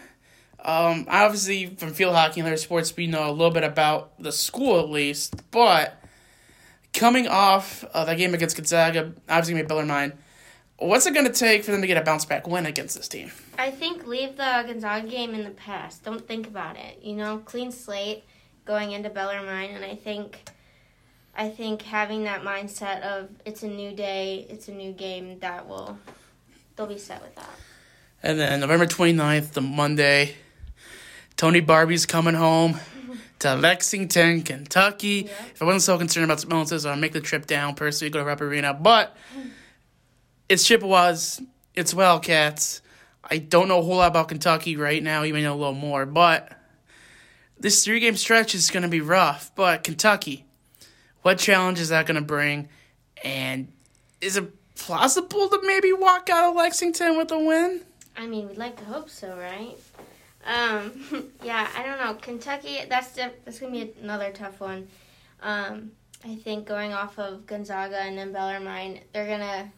um, 0.64 1.06
obviously 1.08 1.74
from 1.74 1.92
field 1.92 2.14
hockey 2.14 2.38
and 2.38 2.46
other 2.46 2.56
sports, 2.56 2.96
we 2.96 3.08
know 3.08 3.28
a 3.28 3.32
little 3.32 3.50
bit 3.50 3.64
about 3.64 4.16
the 4.22 4.30
school 4.30 4.78
at 4.78 4.88
least, 4.88 5.34
but 5.50 6.00
coming 6.92 7.26
off 7.26 7.82
uh, 7.92 8.04
that 8.04 8.16
game 8.16 8.32
against 8.32 8.56
Gonzaga, 8.56 9.12
obviously 9.28 9.54
made 9.54 9.66
Bellarmine. 9.66 10.12
What's 10.78 11.04
it 11.06 11.14
going 11.14 11.26
to 11.26 11.32
take 11.32 11.64
for 11.64 11.72
them 11.72 11.80
to 11.80 11.88
get 11.88 11.96
a 11.96 12.02
bounce 12.02 12.24
back 12.24 12.46
win 12.46 12.64
against 12.64 12.96
this 12.96 13.08
team? 13.08 13.32
I 13.58 13.70
think 13.70 14.06
leave 14.06 14.36
the 14.36 14.64
Gonzaga 14.66 15.08
game 15.08 15.34
in 15.34 15.44
the 15.44 15.50
past. 15.50 16.04
Don't 16.04 16.26
think 16.26 16.46
about 16.46 16.76
it. 16.76 16.98
You 17.02 17.14
know, 17.14 17.38
clean 17.38 17.70
slate 17.70 18.24
going 18.64 18.92
into 18.92 19.10
Bellarmine, 19.10 19.70
and 19.70 19.84
I 19.84 19.94
think, 19.94 20.50
I 21.36 21.48
think 21.48 21.82
having 21.82 22.24
that 22.24 22.42
mindset 22.42 23.02
of 23.02 23.28
it's 23.44 23.62
a 23.62 23.68
new 23.68 23.94
day, 23.94 24.46
it's 24.48 24.68
a 24.68 24.72
new 24.72 24.92
game, 24.92 25.38
that 25.40 25.68
will, 25.68 25.98
they'll 26.76 26.86
be 26.86 26.98
set 26.98 27.22
with 27.22 27.34
that. 27.36 27.50
And 28.22 28.38
then 28.38 28.60
November 28.60 28.86
29th, 28.86 29.52
the 29.52 29.60
Monday, 29.60 30.34
Tony 31.36 31.60
Barbee's 31.60 32.06
coming 32.06 32.34
home 32.34 32.80
to 33.40 33.54
Lexington, 33.54 34.42
Kentucky. 34.42 35.26
Yeah. 35.26 35.32
If 35.54 35.62
I 35.62 35.66
wasn't 35.66 35.82
so 35.82 35.98
concerned 35.98 36.24
about 36.24 36.38
Smolensis, 36.38 36.90
I'd 36.90 36.98
make 36.98 37.12
the 37.12 37.20
trip 37.20 37.46
down 37.46 37.74
personally, 37.74 38.10
go 38.10 38.20
to 38.20 38.24
Rupp 38.24 38.40
Arena. 38.40 38.74
But 38.74 39.16
it's 40.48 40.66
Chippewas, 40.66 41.42
it's 41.74 41.92
Wildcats. 41.92 42.80
I 43.30 43.38
don't 43.38 43.68
know 43.68 43.78
a 43.78 43.82
whole 43.82 43.96
lot 43.96 44.08
about 44.08 44.28
Kentucky 44.28 44.76
right 44.76 45.02
now. 45.02 45.22
You 45.22 45.34
may 45.34 45.42
know 45.42 45.54
a 45.54 45.56
little 45.56 45.74
more, 45.74 46.06
but 46.06 46.52
this 47.58 47.84
three 47.84 48.00
game 48.00 48.16
stretch 48.16 48.54
is 48.54 48.70
going 48.70 48.82
to 48.82 48.88
be 48.88 49.00
rough. 49.00 49.50
But 49.54 49.84
Kentucky, 49.84 50.44
what 51.22 51.38
challenge 51.38 51.80
is 51.80 51.88
that 51.88 52.06
going 52.06 52.16
to 52.16 52.22
bring? 52.22 52.68
And 53.22 53.72
is 54.20 54.36
it 54.36 54.52
plausible 54.74 55.48
to 55.48 55.60
maybe 55.62 55.92
walk 55.92 56.28
out 56.30 56.50
of 56.50 56.56
Lexington 56.56 57.16
with 57.16 57.30
a 57.30 57.38
win? 57.38 57.82
I 58.16 58.26
mean, 58.26 58.48
we'd 58.48 58.58
like 58.58 58.76
to 58.78 58.84
hope 58.84 59.10
so, 59.10 59.36
right? 59.36 59.76
Um, 60.46 61.32
yeah, 61.42 61.68
I 61.76 61.82
don't 61.82 61.98
know. 61.98 62.14
Kentucky, 62.14 62.80
that's 62.88 63.12
the, 63.12 63.32
that's 63.44 63.58
gonna 63.58 63.72
be 63.72 63.92
another 64.02 64.30
tough 64.30 64.60
one. 64.60 64.88
Um, 65.42 65.92
I 66.24 66.36
think 66.36 66.66
going 66.66 66.92
off 66.92 67.18
of 67.18 67.46
Gonzaga 67.46 67.98
and 67.98 68.16
then 68.16 68.32
Bellarmine, 68.32 69.00
they're 69.12 69.26
gonna 69.26 69.70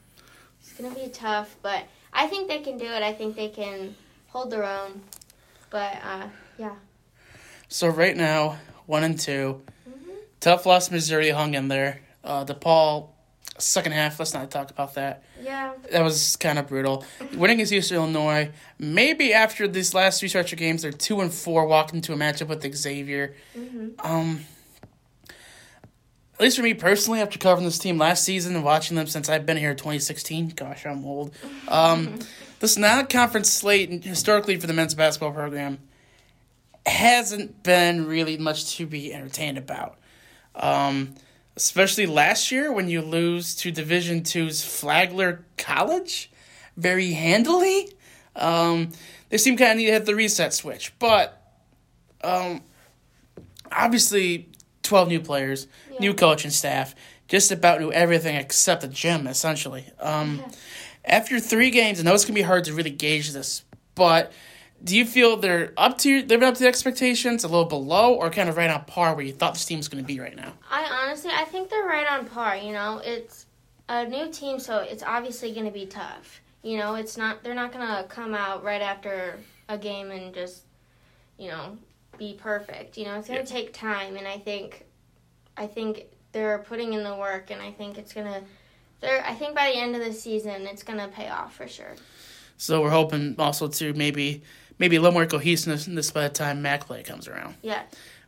it's 0.60 0.72
gonna 0.72 0.94
be 0.94 1.08
tough, 1.08 1.56
but 1.62 1.84
I 2.16 2.26
think 2.26 2.48
they 2.48 2.60
can 2.60 2.78
do 2.78 2.86
it. 2.86 3.02
I 3.02 3.12
think 3.12 3.36
they 3.36 3.48
can 3.48 3.94
hold 4.28 4.50
their 4.50 4.64
own. 4.64 5.02
But 5.70 5.98
uh, 6.02 6.28
yeah, 6.58 6.74
So 7.68 7.88
right 7.88 8.16
now, 8.16 8.58
one 8.86 9.04
and 9.04 9.18
2 9.18 9.60
Mm-hmm. 9.88 10.10
Tough 10.40 10.66
loss. 10.66 10.90
Missouri 10.90 11.30
hung 11.30 11.54
in 11.54 11.68
there. 11.68 12.00
Uh, 12.24 12.44
DePaul, 12.44 13.08
second 13.58 13.92
half. 13.92 14.18
Let's 14.18 14.34
not 14.34 14.50
talk 14.50 14.70
about 14.70 14.94
that. 14.94 15.22
yeah, 15.42 15.74
That 15.92 16.02
was 16.02 16.36
kind 16.36 16.58
of 16.58 16.66
brutal. 16.68 17.04
Winning 17.34 17.56
against 17.56 17.72
Eastern 17.72 17.98
Illinois. 17.98 18.50
Maybe 18.78 19.32
after 19.32 19.68
these 19.68 19.94
last 19.94 20.20
three 20.20 20.28
stretch 20.28 20.52
of 20.52 20.58
games, 20.58 20.82
they're 20.82 20.90
two 20.92 21.20
and 21.20 21.32
four, 21.32 21.66
walking 21.66 21.96
into 21.96 22.12
a 22.12 22.16
matchup 22.16 22.48
with 22.48 22.62
Xavier. 22.76 23.34
hmm 23.54 23.88
Um, 24.00 24.40
at 26.36 26.42
least 26.42 26.58
for 26.58 26.62
me 26.62 26.74
personally, 26.74 27.22
after 27.22 27.38
covering 27.38 27.64
this 27.64 27.78
team 27.78 27.96
last 27.96 28.22
season 28.22 28.54
and 28.54 28.62
watching 28.62 28.94
them 28.94 29.06
since 29.06 29.30
I've 29.30 29.46
been 29.46 29.56
here 29.56 29.70
in 29.70 29.76
2016, 29.78 30.50
gosh, 30.50 30.84
I'm 30.84 31.02
old. 31.06 31.34
Um, 31.66 32.18
this 32.60 32.76
non 32.76 33.06
conference 33.06 33.50
slate, 33.50 34.04
historically 34.04 34.58
for 34.58 34.66
the 34.66 34.74
men's 34.74 34.94
basketball 34.94 35.32
program, 35.32 35.78
hasn't 36.84 37.62
been 37.62 38.06
really 38.06 38.36
much 38.36 38.76
to 38.76 38.86
be 38.86 39.14
entertained 39.14 39.56
about. 39.56 39.96
Um, 40.54 41.14
especially 41.56 42.04
last 42.04 42.52
year 42.52 42.70
when 42.70 42.90
you 42.90 43.00
lose 43.00 43.54
to 43.56 43.70
Division 43.70 44.22
Two's 44.22 44.62
Flagler 44.62 45.46
College 45.56 46.30
very 46.76 47.12
handily. 47.12 47.90
Um, 48.34 48.90
they 49.30 49.38
seem 49.38 49.56
kind 49.56 49.70
of 49.70 49.76
need 49.78 49.86
to 49.86 49.92
hit 49.92 50.04
the 50.04 50.14
reset 50.14 50.52
switch, 50.52 50.92
but 50.98 51.42
um, 52.22 52.60
obviously 53.72 54.50
12 54.86 55.08
new 55.08 55.20
players, 55.20 55.66
new 56.00 56.14
coaching 56.14 56.50
staff, 56.50 56.94
just 57.28 57.50
about 57.50 57.80
knew 57.80 57.92
everything 57.92 58.36
except 58.36 58.82
the 58.82 58.88
gym, 58.88 59.26
essentially. 59.26 59.86
Um, 60.00 60.42
After 61.04 61.38
three 61.38 61.70
games, 61.70 62.00
it's 62.00 62.08
going 62.08 62.18
to 62.18 62.32
be 62.32 62.42
hard 62.42 62.64
to 62.64 62.74
really 62.74 62.90
gauge 62.90 63.32
this, 63.32 63.64
but 63.94 64.32
do 64.82 64.96
you 64.96 65.04
feel 65.04 65.36
they're 65.36 65.72
up 65.76 65.98
to 65.98 66.22
living 66.22 66.42
up 66.42 66.54
to 66.54 66.60
the 66.60 66.68
expectations, 66.68 67.44
a 67.44 67.48
little 67.48 67.64
below, 67.64 68.14
or 68.14 68.30
kind 68.30 68.48
of 68.48 68.56
right 68.56 68.70
on 68.70 68.84
par 68.84 69.14
where 69.14 69.24
you 69.24 69.32
thought 69.32 69.54
this 69.54 69.64
team 69.64 69.78
was 69.78 69.88
going 69.88 70.02
to 70.02 70.06
be 70.06 70.20
right 70.20 70.36
now? 70.36 70.52
I 70.70 70.84
honestly, 70.84 71.30
I 71.32 71.44
think 71.44 71.70
they're 71.70 71.86
right 71.86 72.06
on 72.06 72.26
par. 72.26 72.56
You 72.56 72.72
know, 72.72 73.00
it's 73.04 73.46
a 73.88 74.06
new 74.06 74.30
team, 74.30 74.58
so 74.58 74.78
it's 74.78 75.02
obviously 75.02 75.52
going 75.52 75.66
to 75.66 75.72
be 75.72 75.86
tough. 75.86 76.40
You 76.62 76.78
know, 76.78 76.96
it's 76.96 77.16
not. 77.16 77.42
They're 77.42 77.54
not 77.54 77.72
going 77.72 77.86
to 77.86 78.04
come 78.08 78.34
out 78.34 78.64
right 78.64 78.82
after 78.82 79.38
a 79.68 79.78
game 79.78 80.10
and 80.10 80.34
just, 80.34 80.62
you 81.38 81.48
know, 81.48 81.78
be 82.18 82.38
perfect. 82.40 82.96
You 82.96 83.04
know, 83.06 83.18
it's 83.18 83.28
going 83.28 83.44
to 83.44 83.50
take 83.50 83.72
time, 83.72 84.16
and 84.16 84.26
I 84.26 84.38
think, 84.38 84.84
I 85.56 85.66
think 85.66 86.06
they're 86.32 86.58
putting 86.58 86.92
in 86.92 87.02
the 87.02 87.14
work, 87.16 87.50
and 87.50 87.60
I 87.62 87.72
think 87.72 87.98
it's 87.98 88.12
gonna. 88.12 88.42
They're. 89.00 89.24
I 89.24 89.34
think 89.34 89.54
by 89.54 89.70
the 89.72 89.78
end 89.78 89.94
of 89.96 90.04
the 90.04 90.12
season, 90.12 90.62
it's 90.66 90.82
going 90.82 90.98
to 90.98 91.08
pay 91.08 91.28
off 91.28 91.54
for 91.54 91.66
sure. 91.68 91.94
So 92.58 92.80
we're 92.82 92.90
hoping 92.90 93.34
also 93.38 93.68
to 93.68 93.92
maybe 93.94 94.42
maybe 94.78 94.96
a 94.96 95.00
little 95.00 95.12
more 95.14 95.26
cohesiveness 95.26 95.86
this 95.86 96.10
by 96.10 96.22
the 96.22 96.28
time 96.28 96.62
MAC 96.62 96.86
play 96.86 97.02
comes 97.02 97.28
around. 97.28 97.54
Yeah. 97.62 97.82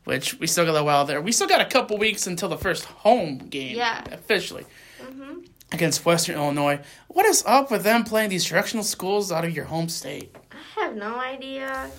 Which 0.04 0.38
we 0.38 0.47
still 0.47 0.64
got 0.64 0.75
a 0.76 0.85
while 0.85 1.04
there. 1.04 1.21
We 1.21 1.33
still 1.33 1.47
got 1.49 1.61
a 1.61 1.66
couple 1.66 1.99
weeks 1.99 2.26
until 2.26 2.49
the 2.49 2.57
first 2.57 2.85
home 2.85 3.38
game. 3.38 3.76
Yeah. 3.76 4.04
Officially. 4.12 4.64
Mhm. 5.02 5.49
Against 5.73 6.04
Western 6.07 6.37
Illinois. 6.37 6.80
What 7.09 7.26
is 7.26 7.42
up 7.47 7.71
with 7.71 7.83
them 7.83 8.04
playing 8.04 8.30
these 8.30 8.45
directional 8.47 8.85
schools 8.85 9.30
out 9.30 9.45
of 9.45 9.54
your 9.54 9.66
home 9.66 9.88
state? 9.90 10.35
I 10.50 10.80
have 10.83 10.97
no 10.97 11.16
idea. 11.16 11.90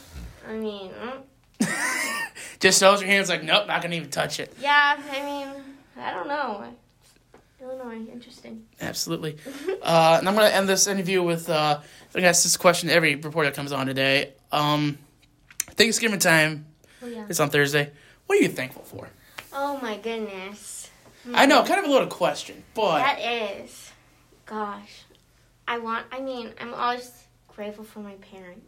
I 0.48 0.54
mean, 0.54 0.90
mm, 0.92 1.22
Just 2.60 2.80
throws 2.80 3.00
your 3.02 3.10
hands 3.10 3.30
like, 3.30 3.44
nope, 3.44 3.68
not 3.68 3.82
gonna 3.82 3.96
even 3.96 4.10
touch 4.10 4.40
it. 4.40 4.54
yeah. 4.62 4.98
I 5.12 5.24
mean, 5.24 5.64
I 5.98 6.12
don't 6.14 6.28
know. 6.28 6.66
Illinois, 7.62 8.06
interesting. 8.12 8.66
Absolutely. 8.82 9.38
uh, 9.82 10.18
and 10.20 10.28
I'm 10.28 10.36
gonna 10.36 10.48
end 10.48 10.68
this 10.68 10.88
interview 10.88 11.22
with 11.24 11.50
uh, 11.50 11.80
I 12.16 12.20
guess 12.20 12.44
this 12.44 12.58
question 12.58 12.90
to 12.90 12.96
every 12.96 13.16
reporter 13.16 13.50
that 13.50 13.56
comes 13.56 13.72
on 13.72 13.86
today. 13.88 14.34
Um, 14.52 14.98
Thanksgiving 15.72 16.20
time 16.20 16.66
Oh 17.02 17.08
yeah. 17.08 17.26
is 17.30 17.40
on 17.40 17.50
Thursday. 17.50 17.92
What 18.26 18.38
are 18.40 18.42
you 18.42 18.50
thankful 18.50 18.84
for? 18.84 19.10
Oh 19.54 19.80
my 19.82 19.98
goodness. 19.98 20.90
I 21.34 21.46
know, 21.46 21.64
kind 21.64 21.80
of 21.80 21.86
a 21.86 21.92
loaded 21.92 22.10
question, 22.10 22.64
but 22.74 23.00
That 23.00 23.20
is, 23.20 23.92
gosh, 24.46 25.04
I 25.68 25.78
want. 25.80 26.06
I 26.12 26.20
mean, 26.22 26.52
I'm 26.60 26.74
always 26.74 27.26
grateful 27.48 27.84
for 27.84 28.00
my 28.00 28.14
parents. 28.16 28.66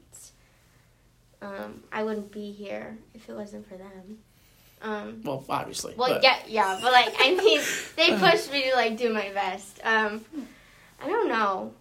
Um, 1.42 1.84
I 1.92 2.04
wouldn't 2.04 2.32
be 2.32 2.52
here 2.52 2.98
if 3.16 3.28
it 3.28 3.34
wasn't 3.36 3.68
for 3.68 3.76
them. 3.76 4.20
Um, 4.84 5.22
well, 5.24 5.44
obviously. 5.50 5.94
well, 5.96 6.10
but- 6.10 6.24
yeah, 6.24 6.38
yeah, 6.48 6.80
but 6.82 6.92
like, 6.92 7.14
I 7.20 7.36
mean, 7.36 7.62
they 7.96 8.18
pushed 8.18 8.52
me 8.52 8.70
to 8.70 8.76
like 8.76 8.98
do 8.98 9.12
my 9.14 9.30
best. 9.32 9.80
Um, 9.84 10.24
I 11.02 11.08
don't 11.08 11.28
know. 11.28 11.74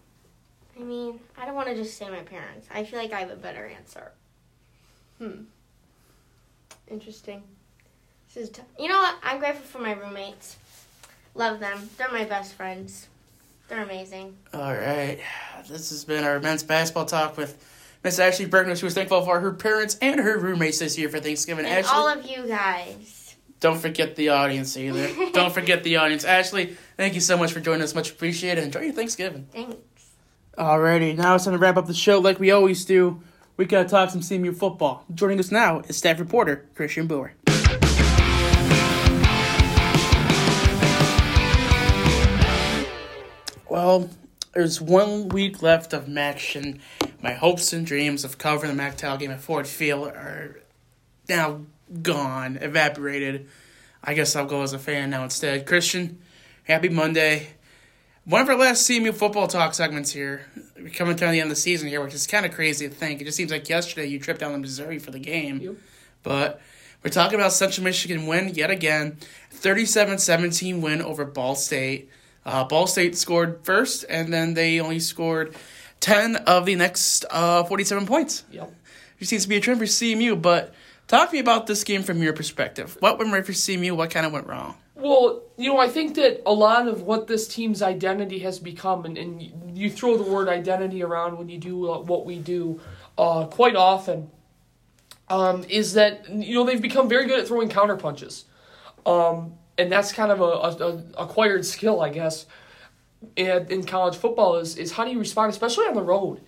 I 0.79 0.83
mean, 0.83 1.21
I 1.39 1.45
don't 1.47 1.55
want 1.55 1.69
to 1.69 1.75
just 1.75 1.97
say 1.99 2.09
my 2.09 2.21
parents. 2.21 2.67
I 2.73 2.85
feel 2.85 2.99
like 2.99 3.13
I 3.13 3.21
have 3.21 3.31
a 3.31 3.37
better 3.37 3.67
answer. 3.67 4.13
Hmm. 5.19 5.43
Interesting. 6.91 7.43
This 8.35 8.45
is 8.45 8.51
t- 8.51 8.63
you 8.79 8.89
know 8.89 8.99
what? 8.99 9.17
I'm 9.23 9.39
grateful 9.39 9.65
for 9.65 9.79
my 9.79 9.93
roommates. 9.93 10.57
Love 11.35 11.61
them. 11.61 11.89
They're 11.99 12.11
my 12.11 12.25
best 12.25 12.55
friends. 12.55 13.09
They're 13.69 13.83
amazing. 13.83 14.37
All 14.53 14.75
right. 14.75 15.21
This 15.69 15.91
has 15.91 16.05
been 16.05 16.25
our 16.25 16.41
men's 16.41 16.63
basketball 16.63 17.05
talk 17.05 17.37
with 17.37 17.63
Miss 18.03 18.19
Ashley 18.19 18.47
Bergman, 18.47 18.77
She 18.77 18.85
was 18.85 18.95
thankful 18.95 19.23
for 19.23 19.41
her 19.41 19.53
parents 19.53 19.99
and 20.01 20.21
her 20.21 20.39
roommates 20.39 20.79
this 20.79 20.97
year 20.97 21.09
for 21.09 21.21
Thanksgiving. 21.21 21.67
And 21.67 21.75
Ashley, 21.75 21.91
all 21.93 22.09
of 22.09 22.25
you 22.25 22.47
guys. 22.49 23.37
don't 23.61 23.79
forget 23.79 24.17
the 24.17 24.31
audience 24.31 24.77
either. 24.77 25.09
don't 25.33 25.53
forget 25.53 25.85
the 25.85 25.97
audience. 25.97 26.25
Ashley, 26.25 26.77
thank 26.97 27.15
you 27.15 27.21
so 27.21 27.37
much 27.37 27.53
for 27.53 27.61
joining 27.61 27.83
us. 27.83 27.95
Much 27.95 28.11
appreciated. 28.11 28.65
Enjoy 28.65 28.81
your 28.81 28.93
Thanksgiving. 28.95 29.47
Thanks. 29.53 29.77
Alrighty, 30.57 31.17
now 31.17 31.35
it's 31.37 31.45
time 31.45 31.53
to 31.55 31.59
wrap 31.59 31.77
up 31.77 31.87
the 31.87 31.95
show 31.95 32.19
like 32.19 32.41
we 32.41 32.51
always 32.51 32.85
do. 32.85 33.23
We 33.57 33.67
gotta 33.67 33.89
talk 33.89 34.11
some 34.11 34.21
CMU 34.21 34.57
football. 34.57 35.05
Joining 35.15 35.39
us 35.39 35.51
now 35.51 35.81
is 35.81 35.97
staff 35.99 36.19
reporter 36.19 36.67
Christian 36.75 37.07
Booher. 37.07 37.33
Well, 43.69 44.11
there's 44.53 44.81
one 44.81 45.29
week 45.29 45.63
left 45.63 45.93
of 45.93 46.07
MACtion, 46.07 46.81
and 47.01 47.23
My 47.23 47.33
hopes 47.33 47.73
and 47.73 47.87
dreams 47.87 48.25
of 48.25 48.39
covering 48.39 48.75
the 48.75 48.77
MAC 48.77 48.99
game 49.19 49.31
at 49.31 49.41
Ford 49.41 49.67
Field 49.67 50.09
are 50.09 50.61
now 51.29 51.63
gone, 52.03 52.57
evaporated. 52.57 53.49
I 54.03 54.15
guess 54.15 54.35
I'll 54.35 54.47
go 54.47 54.63
as 54.63 54.73
a 54.73 54.79
fan 54.79 55.11
now 55.11 55.25
instead. 55.25 55.67
Christian, 55.67 56.19
happy 56.65 56.89
Monday. 56.89 57.49
One 58.25 58.43
of 58.43 58.49
our 58.49 58.57
last 58.57 58.89
CMU 58.89 59.15
football 59.15 59.47
talk 59.49 59.75
segments 59.75 60.13
here. 60.13 60.47
We're 60.77 60.91
coming 60.91 61.17
to 61.17 61.27
the 61.27 61.41
end 61.41 61.43
of 61.43 61.49
the 61.51 61.57
season 61.57 61.89
here, 61.89 62.03
which 62.03 62.15
is 62.15 62.27
kind 62.27 62.47
of 62.47 62.53
crazy 62.53 62.89
to 62.89 62.95
think. 62.95 63.21
It 63.21 63.25
just 63.25 63.37
seems 63.37 63.51
like 63.51 63.69
yesterday 63.69 64.07
you 64.07 64.19
tripped 64.19 64.41
down 64.41 64.53
to 64.53 64.59
Missouri 64.59 64.99
for 64.99 65.11
the 65.11 65.19
game. 65.19 65.61
Yep. 65.61 65.75
But 66.23 66.61
we're 67.03 67.11
talking 67.11 67.39
about 67.39 67.53
Central 67.53 67.85
Michigan 67.85 68.27
win 68.27 68.51
yet 68.51 68.71
again. 68.71 69.19
37-17 69.55 70.81
win 70.81 71.03
over 71.03 71.25
Ball 71.25 71.55
State. 71.55 72.11
Uh, 72.45 72.65
Ball 72.65 72.87
State 72.87 73.17
scored 73.17 73.61
first, 73.63 74.05
and 74.09 74.33
then 74.33 74.55
they 74.55 74.81
only 74.81 74.99
scored 74.99 75.55
10 76.01 76.37
of 76.37 76.67
the 76.67 76.75
next 76.75 77.25
uh, 77.31 77.65
47 77.65 78.07
points. 78.07 78.45
Yep. 78.51 78.75
Which 79.19 79.29
seems 79.29 79.43
to 79.43 79.49
be 79.49 79.57
a 79.57 79.61
trend 79.61 79.79
for 79.79 79.87
CMU, 79.87 80.41
but 80.41 80.73
Talk 81.11 81.31
to 81.31 81.35
me 81.35 81.41
about 81.41 81.67
this 81.67 81.83
game 81.83 82.05
from 82.05 82.23
your 82.23 82.33
perspective. 82.33 82.97
What 83.01 83.19
went 83.19 83.33
right 83.33 83.45
for 83.45 83.51
CMU? 83.51 83.97
What 83.97 84.13
kind 84.13 84.25
of 84.25 84.31
went 84.31 84.47
wrong? 84.47 84.77
Well, 84.95 85.43
you 85.57 85.69
know, 85.69 85.77
I 85.77 85.89
think 85.89 86.15
that 86.15 86.41
a 86.47 86.53
lot 86.53 86.87
of 86.87 87.03
what 87.03 87.27
this 87.27 87.49
team's 87.49 87.83
identity 87.83 88.39
has 88.39 88.61
become, 88.61 89.05
and, 89.05 89.19
and 89.19 89.77
you 89.77 89.91
throw 89.91 90.17
the 90.17 90.23
word 90.23 90.49
identity 90.49 91.03
around 91.03 91.37
when 91.37 91.49
you 91.49 91.59
do 91.59 91.91
uh, 91.91 91.99
what 91.99 92.27
we 92.27 92.39
do 92.39 92.81
uh, 93.19 93.47
quite 93.47 93.75
often, 93.75 94.31
um, 95.29 95.65
is 95.69 95.95
that, 95.95 96.31
you 96.31 96.55
know, 96.55 96.63
they've 96.63 96.81
become 96.81 97.09
very 97.09 97.27
good 97.27 97.41
at 97.41 97.49
throwing 97.49 97.69
counter 97.69 97.97
punches. 97.97 98.45
Um, 99.05 99.55
and 99.81 99.91
that's 99.91 100.13
kind 100.13 100.31
of 100.31 100.41
a, 100.41 100.45
a, 100.45 100.89
a 100.89 101.25
acquired 101.25 101.65
skill, 101.65 102.01
I 102.01 102.11
guess, 102.11 102.47
in, 103.37 103.67
in 103.71 103.85
college 103.85 104.17
football 104.17 104.57
is, 104.57 104.77
is 104.77 104.93
how 104.93 105.05
do 105.05 105.11
you 105.11 105.19
respond, 105.19 105.51
especially 105.51 105.87
on 105.87 105.95
the 105.95 106.03
road. 106.03 106.41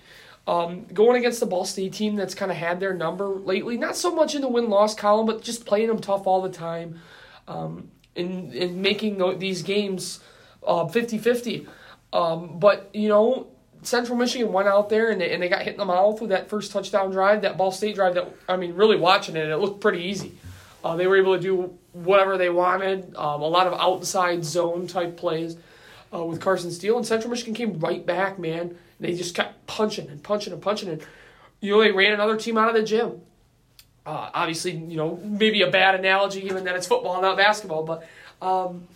Um, 0.47 0.87
going 0.93 1.17
against 1.17 1.39
the 1.41 1.47
Ball 1.47 1.65
State 1.65 1.93
team 1.93 2.17
that's 2.17 2.35
kind 2.35 2.51
of 2.51 2.57
had 2.57 2.81
their 2.81 2.95
number 2.95 3.29
lately, 3.29 3.79
not 3.79 3.97
so 3.97 4.13
much 4.13 4.35
in 4.35 4.41
the 4.41 4.49
win 4.49 4.69
loss 4.69 4.95
column, 4.95 5.25
but 5.25 5.41
just 5.41 5.65
playing 5.65 5.87
them 5.87 6.01
tough 6.01 6.27
all 6.27 6.43
the 6.43 6.51
time. 6.51 7.01
Um, 7.47 7.91
in 8.15 8.53
in 8.53 8.83
making 8.83 9.39
these 9.39 9.63
games 9.63 10.21
uh, 10.67 10.85
50-50. 10.85 11.67
Um, 12.13 12.59
but 12.59 12.91
you 12.93 13.09
know, 13.09 13.49
Central 13.83 14.19
Michigan 14.19 14.53
went 14.53 14.69
out 14.69 14.89
there 14.89 15.11
and 15.11 15.21
they, 15.21 15.33
and 15.33 15.43
they 15.43 15.49
got 15.49 15.63
hit 15.63 15.75
in 15.75 15.79
the 15.79 15.85
mouth 15.85 16.21
with 16.21 16.31
that 16.31 16.49
first 16.49 16.73
touchdown 16.73 17.11
drive, 17.11 17.43
that 17.43 17.57
Ball 17.57 17.73
State 17.73 17.95
drive. 17.95 18.15
That 18.15 18.35
I 18.49 18.57
mean, 18.57 18.75
really 18.75 18.97
watching 18.97 19.37
it, 19.37 19.49
it 19.49 19.57
looked 19.57 19.81
pretty 19.81 20.03
easy. 20.03 20.39
Uh, 20.85 20.97
they 20.97 21.07
were 21.07 21.17
able 21.17 21.37
to 21.37 21.43
do 21.43 21.79
whatever 21.93 22.37
they 22.39 22.51
wanted. 22.51 23.15
Um, 23.17 23.43
a 23.43 23.49
lot 23.49 23.67
of 23.67 23.75
outside 23.75 24.45
zone 24.45 24.87
type 24.87 25.17
plays 25.17 25.57
uh, 26.13 26.25
with 26.25 26.41
Carson 26.41 26.71
Steele, 26.71 26.97
and 26.97 27.07
Central 27.07 27.31
Michigan 27.31 27.55
came 27.55 27.79
right 27.79 28.05
back, 28.05 28.39
man. 28.39 28.77
They 29.01 29.15
just 29.15 29.35
kept 29.35 29.67
punching 29.67 30.09
and 30.09 30.23
punching 30.23 30.53
and 30.53 30.63
punching, 30.63 30.89
and 30.89 31.03
you 31.61 31.73
know 31.73 31.81
they 31.81 31.93
ran 31.93 32.13
another 32.13 32.37
team 32.37 32.59
out 32.59 32.69
of 32.69 32.75
the 32.75 32.83
gym. 32.83 33.21
Uh, 34.05 34.31
obviously, 34.35 34.73
you 34.73 34.97
know, 34.97 35.21
maybe 35.25 35.63
a 35.63 35.71
bad 35.71 35.95
analogy 35.95 36.41
given 36.41 36.65
that 36.65 36.75
it's 36.75 36.89
football, 36.89 37.23
not 37.23 37.37
basketball, 37.37 37.85
but 37.85 38.07
um, 38.45 38.89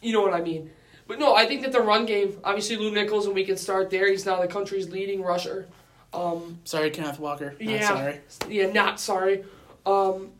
you 0.00 0.12
know 0.12 0.22
what 0.22 0.32
I 0.32 0.40
mean. 0.40 0.70
But 1.06 1.18
no, 1.18 1.34
I 1.34 1.46
think 1.46 1.62
that 1.62 1.72
the 1.72 1.80
run 1.80 2.06
game, 2.06 2.38
obviously 2.42 2.76
Lew 2.76 2.90
Nichols, 2.90 3.26
and 3.26 3.34
we 3.34 3.44
can 3.44 3.56
start 3.56 3.90
there. 3.90 4.10
He's 4.10 4.26
now 4.26 4.40
the 4.40 4.48
country's 4.48 4.88
leading 4.88 5.22
rusher. 5.22 5.68
Um, 6.12 6.58
sorry, 6.64 6.90
Kenneth 6.90 7.20
Walker. 7.20 7.50
Not 7.50 7.60
yeah, 7.60 7.88
sorry. 7.88 8.20
Yeah, 8.48 8.72
not 8.72 8.98
sorry. 8.98 9.44
Um, 9.84 10.30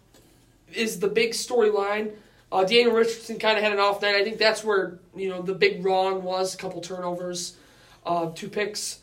is 0.73 1.01
the 1.01 1.09
big 1.09 1.33
storyline. 1.33 2.13
Uh, 2.51 2.65
Daniel 2.65 2.93
Richardson 2.93 3.39
kind 3.39 3.59
of 3.59 3.65
had 3.65 3.73
an 3.73 3.79
off 3.79 4.03
night. 4.03 4.15
I 4.15 4.25
think 4.25 4.39
that's 4.39 4.63
where 4.63 4.99
you 5.15 5.29
know 5.29 5.43
the 5.43 5.55
big 5.55 5.85
wrong 5.85 6.23
was. 6.23 6.55
A 6.55 6.57
couple 6.57 6.81
turnovers, 6.81 7.57
uh, 8.05 8.31
two 8.35 8.49
picks. 8.49 9.01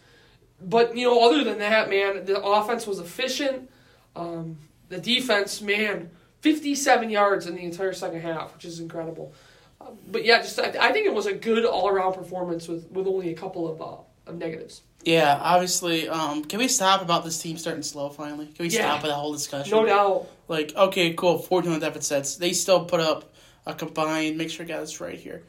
But 0.62 0.96
you 0.96 1.08
know, 1.08 1.26
other 1.26 1.44
than 1.44 1.60
that, 1.60 1.90
man, 1.90 2.26
the 2.26 2.42
offense 2.42 2.88
was 2.88 3.00
efficient. 3.00 3.70
Um, 4.16 4.58
the 4.90 4.98
defense, 5.00 5.62
man, 5.62 6.12
57 6.42 7.10
yards 7.10 7.48
in 7.48 7.56
the 7.56 7.64
entire 7.64 7.94
second 7.94 8.22
half, 8.22 8.54
which 8.54 8.66
is 8.66 8.80
incredible. 8.80 9.34
Uh, 9.82 9.92
but 10.08 10.24
yeah, 10.24 10.42
just 10.42 10.60
I, 10.60 10.74
I, 10.80 10.92
think 10.92 11.08
it 11.08 11.14
was 11.14 11.26
a 11.26 11.34
good 11.34 11.66
all 11.66 11.90
around 11.90 12.14
performance 12.14 12.68
with, 12.68 12.90
with 12.92 13.08
only 13.08 13.32
a 13.32 13.34
couple 13.34 13.68
of, 13.68 13.82
uh, 13.82 14.30
of 14.30 14.38
negatives. 14.38 14.82
Yeah, 15.06 15.38
obviously. 15.42 16.08
Um, 16.08 16.46
can 16.46 16.60
we 16.60 16.68
stop 16.68 17.02
about 17.02 17.24
this 17.24 17.42
team 17.42 17.58
starting 17.58 17.84
slow 17.84 18.10
finally? 18.10 18.48
Can 18.48 18.66
we 18.66 18.70
yeah. 18.70 18.82
stop 18.82 19.04
with 19.04 19.12
that 19.12 19.18
whole 19.18 19.34
discussion? 19.34 19.72
No 19.72 19.86
doubt. 19.86 20.28
Like, 20.48 20.74
okay, 20.76 21.14
cool, 21.14 21.40
14 21.40 22.02
sets. 22.02 22.36
They 22.36 22.54
still 22.54 22.86
put 22.86 23.00
up 23.00 23.34
a 23.66 23.74
combined, 23.74 24.38
make 24.38 24.50
sure 24.50 24.66
I 24.66 24.68
got 24.68 24.82
this 24.82 25.00
right 25.00 25.18
here. 25.18 25.44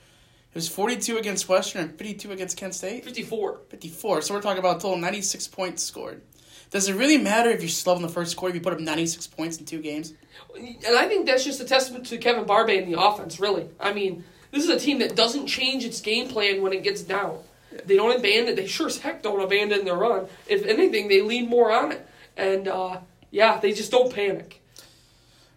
It 0.54 0.58
was 0.58 0.68
42 0.68 1.18
against 1.18 1.48
Western 1.48 1.82
and 1.82 1.98
52 1.98 2.30
against 2.30 2.56
Kent 2.56 2.74
State? 2.74 3.04
54. 3.04 3.60
54. 3.68 4.22
So 4.22 4.34
we're 4.34 4.40
talking 4.40 4.60
about 4.60 4.76
a 4.76 4.80
total 4.80 4.98
96 4.98 5.48
points 5.48 5.82
scored. 5.82 6.22
Does 6.70 6.88
it 6.88 6.94
really 6.94 7.18
matter 7.18 7.50
if 7.50 7.60
you're 7.60 7.68
slow 7.68 7.96
in 7.96 8.02
the 8.02 8.08
first 8.08 8.36
quarter 8.36 8.50
if 8.50 8.56
you 8.56 8.60
put 8.60 8.72
up 8.72 8.80
96 8.80 9.26
points 9.28 9.58
in 9.58 9.64
two 9.64 9.80
games? 9.80 10.14
And 10.56 10.96
I 10.96 11.06
think 11.06 11.26
that's 11.26 11.44
just 11.44 11.60
a 11.60 11.64
testament 11.64 12.06
to 12.06 12.18
Kevin 12.18 12.44
Barbay 12.44 12.78
and 12.78 12.92
the 12.92 13.00
offense, 13.00 13.40
really. 13.40 13.68
I 13.80 13.92
mean, 13.92 14.24
this 14.52 14.64
is 14.64 14.70
a 14.70 14.78
team 14.78 15.00
that 15.00 15.16
doesn't 15.16 15.46
change 15.46 15.84
its 15.84 16.00
game 16.00 16.28
plan 16.28 16.62
when 16.62 16.72
it 16.72 16.82
gets 16.82 17.02
down. 17.02 17.38
They 17.84 17.96
don't 17.96 18.16
abandon. 18.16 18.54
They 18.54 18.66
sure 18.66 18.86
as 18.86 18.98
heck 18.98 19.22
don't 19.22 19.40
abandon 19.40 19.84
their 19.84 19.96
run. 19.96 20.26
If 20.46 20.64
anything, 20.64 21.08
they 21.08 21.22
lean 21.22 21.48
more 21.48 21.72
on 21.72 21.92
it. 21.92 22.06
And 22.36 22.68
uh, 22.68 23.00
yeah, 23.30 23.58
they 23.58 23.72
just 23.72 23.90
don't 23.90 24.12
panic. 24.12 24.60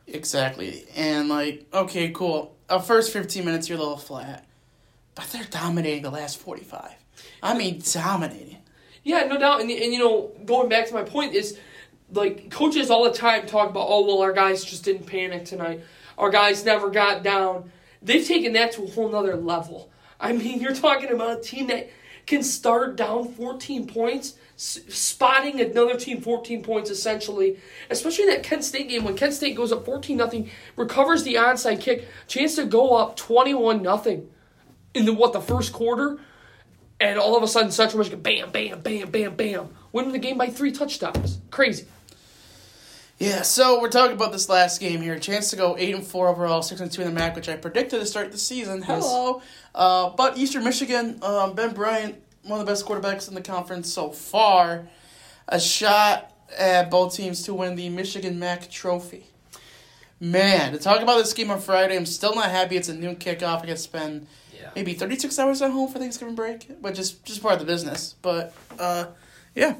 Exactly. 0.07 0.85
And 0.95 1.29
like, 1.29 1.65
okay, 1.73 2.09
cool. 2.09 2.55
Our 2.69 2.81
first 2.81 3.13
15 3.13 3.45
minutes, 3.45 3.69
you're 3.69 3.77
a 3.77 3.81
little 3.81 3.97
flat, 3.97 4.45
but 5.15 5.25
they're 5.25 5.45
dominating 5.45 6.03
the 6.03 6.11
last 6.11 6.39
45. 6.39 6.91
I 7.43 7.57
mean, 7.57 7.81
dominating. 7.93 8.57
Yeah, 9.03 9.23
no 9.23 9.37
doubt. 9.37 9.61
And, 9.61 9.69
and 9.69 9.93
you 9.93 9.99
know, 9.99 10.31
going 10.45 10.69
back 10.69 10.87
to 10.87 10.93
my 10.93 11.03
point 11.03 11.33
is, 11.33 11.57
like, 12.11 12.49
coaches 12.51 12.89
all 12.89 13.03
the 13.03 13.11
time 13.11 13.45
talk 13.45 13.69
about, 13.69 13.87
oh, 13.87 14.05
well, 14.05 14.21
our 14.21 14.33
guys 14.33 14.63
just 14.63 14.83
didn't 14.83 15.07
panic 15.07 15.45
tonight. 15.45 15.81
Our 16.17 16.29
guys 16.29 16.65
never 16.65 16.89
got 16.89 17.23
down. 17.23 17.71
They've 18.01 18.25
taken 18.25 18.53
that 18.53 18.73
to 18.73 18.83
a 18.83 18.87
whole 18.87 19.09
nother 19.09 19.35
level. 19.35 19.91
I 20.19 20.33
mean, 20.33 20.59
you're 20.61 20.75
talking 20.75 21.11
about 21.11 21.39
a 21.39 21.41
team 21.41 21.67
that 21.67 21.89
can 22.27 22.43
start 22.43 22.95
down 22.95 23.33
14 23.33 23.87
points, 23.87 24.35
spotting 24.55 25.59
another 25.61 25.97
team 25.97 26.21
14 26.21 26.61
points 26.61 26.89
essentially, 26.89 27.57
especially 27.89 28.25
that 28.25 28.43
Kent 28.43 28.63
State 28.63 28.89
game 28.89 29.03
when 29.03 29.15
Kent 29.15 29.33
State 29.33 29.55
goes 29.55 29.71
up 29.71 29.85
14 29.85 30.15
nothing, 30.17 30.49
recovers 30.75 31.23
the 31.23 31.35
onside 31.35 31.81
kick, 31.81 32.07
chance 32.27 32.55
to 32.55 32.65
go 32.65 32.95
up 32.95 33.15
21 33.15 33.81
nothing 33.81 34.29
in 34.93 35.05
the 35.05 35.13
what 35.13 35.33
the 35.33 35.41
first 35.41 35.73
quarter 35.73 36.19
and 36.99 37.19
all 37.19 37.37
of 37.37 37.43
a 37.43 37.47
sudden, 37.47 37.71
Central 37.71 37.99
Michigan, 37.99 38.21
bam, 38.21 38.51
bam, 38.51 38.81
bam, 38.81 39.11
bam, 39.11 39.35
bam, 39.35 39.69
winning 39.91 40.11
the 40.11 40.19
game 40.19 40.37
by 40.37 40.47
three 40.47 40.71
touchdowns. 40.71 41.39
Crazy. 41.51 41.85
Yeah, 43.19 43.41
so 43.41 43.81
we're 43.81 43.89
talking 43.89 44.15
about 44.15 44.31
this 44.31 44.47
last 44.47 44.79
game 44.79 45.01
here. 45.01 45.17
Chance 45.17 45.49
to 45.49 45.55
go 45.55 45.75
eight 45.79 45.95
and 45.95 46.05
four 46.05 46.27
overall, 46.27 46.61
six 46.61 46.81
and 46.81 46.91
two 46.91 47.01
in 47.01 47.07
the 47.07 47.13
MAC, 47.13 47.35
which 47.35 47.49
I 47.49 47.55
predicted 47.55 47.99
to 47.99 48.05
start 48.05 48.31
the 48.31 48.37
season. 48.37 48.83
Hello, 48.83 49.37
yes. 49.37 49.45
uh, 49.73 50.09
but 50.11 50.37
Eastern 50.37 50.63
Michigan, 50.63 51.17
um, 51.23 51.53
Ben 51.53 51.73
Bryant, 51.73 52.21
one 52.43 52.59
of 52.59 52.65
the 52.65 52.71
best 52.71 52.85
quarterbacks 52.85 53.27
in 53.27 53.33
the 53.33 53.41
conference 53.41 53.91
so 53.91 54.11
far, 54.11 54.87
a 55.47 55.59
shot 55.59 56.31
at 56.55 56.91
both 56.91 57.15
teams 57.15 57.41
to 57.43 57.55
win 57.55 57.75
the 57.75 57.89
Michigan 57.89 58.37
MAC 58.37 58.69
trophy. 58.69 59.25
Man, 60.19 60.73
to 60.73 60.77
talk 60.77 61.01
about 61.01 61.17
this 61.17 61.33
game 61.33 61.49
on 61.49 61.59
Friday, 61.59 61.95
I'm 61.95 62.05
still 62.05 62.35
not 62.35 62.51
happy. 62.51 62.77
It's 62.77 62.89
a 62.89 62.93
noon 62.93 63.15
kickoff. 63.15 63.63
I 63.63 63.65
get 63.65 63.77
to 63.77 63.77
spend 63.77 64.27
yeah. 64.55 64.69
maybe 64.75 64.93
36 64.93 65.39
hours 65.39 65.63
at 65.63 65.71
home 65.71 65.91
for 65.91 65.97
Thanksgiving 65.97 66.35
break, 66.35 66.81
but 66.81 66.93
just 66.93 67.25
just 67.25 67.41
part 67.41 67.55
of 67.55 67.59
the 67.61 67.65
business. 67.65 68.13
But 68.21 68.53
uh, 68.77 69.05
yeah. 69.55 69.73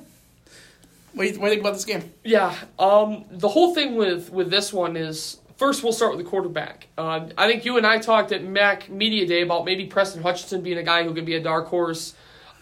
What 1.17 1.23
do, 1.23 1.29
you, 1.29 1.39
what 1.39 1.47
do 1.47 1.55
you 1.55 1.61
think 1.61 1.61
about 1.61 1.73
this 1.73 1.85
game? 1.85 2.13
Yeah, 2.23 2.55
um, 2.77 3.25
the 3.31 3.47
whole 3.47 3.73
thing 3.73 3.95
with 3.95 4.31
with 4.31 4.51
this 4.51 4.71
one 4.71 4.95
is 4.95 5.39
first 5.57 5.83
we'll 5.83 5.93
start 5.93 6.15
with 6.15 6.23
the 6.23 6.29
quarterback. 6.29 6.87
Uh, 6.97 7.27
I 7.37 7.47
think 7.47 7.65
you 7.65 7.77
and 7.77 7.87
I 7.87 7.97
talked 7.97 8.31
at 8.31 8.43
MAC 8.43 8.89
Media 8.89 9.25
Day 9.25 9.41
about 9.41 9.65
maybe 9.65 9.87
Preston 9.87 10.21
Hutchinson 10.21 10.61
being 10.61 10.77
a 10.77 10.83
guy 10.83 11.03
who 11.03 11.13
could 11.15 11.25
be 11.25 11.33
a 11.33 11.41
dark 11.41 11.67
horse 11.67 12.13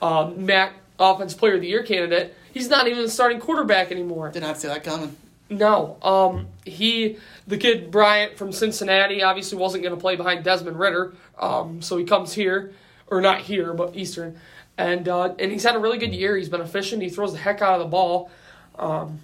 um, 0.01 0.45
MAC 0.45 0.73
Offense 0.97 1.33
Player 1.33 1.55
of 1.55 1.61
the 1.61 1.67
Year 1.67 1.83
candidate. 1.83 2.33
He's 2.53 2.69
not 2.69 2.87
even 2.87 3.03
the 3.03 3.09
starting 3.09 3.41
quarterback 3.41 3.91
anymore. 3.91 4.31
Did 4.31 4.43
not 4.43 4.57
see 4.57 4.69
that 4.69 4.85
coming. 4.85 5.17
No, 5.49 5.97
um, 6.01 6.47
he 6.63 7.17
the 7.45 7.57
kid 7.57 7.91
Bryant 7.91 8.37
from 8.37 8.53
Cincinnati 8.53 9.21
obviously 9.21 9.57
wasn't 9.57 9.83
going 9.83 9.93
to 9.93 9.99
play 9.99 10.15
behind 10.15 10.45
Desmond 10.45 10.79
Ridder, 10.79 11.13
um, 11.37 11.81
so 11.81 11.97
he 11.97 12.05
comes 12.05 12.33
here 12.33 12.73
or 13.07 13.19
not 13.19 13.41
here, 13.41 13.73
but 13.73 13.95
Eastern, 13.97 14.39
and 14.77 15.09
uh, 15.09 15.35
and 15.37 15.51
he's 15.51 15.63
had 15.63 15.75
a 15.75 15.79
really 15.79 15.97
good 15.97 16.15
year. 16.15 16.37
He's 16.37 16.49
been 16.49 16.61
efficient. 16.61 17.03
He 17.03 17.09
throws 17.09 17.33
the 17.33 17.37
heck 17.37 17.61
out 17.61 17.73
of 17.73 17.79
the 17.79 17.89
ball. 17.89 18.31
Um, 18.77 19.19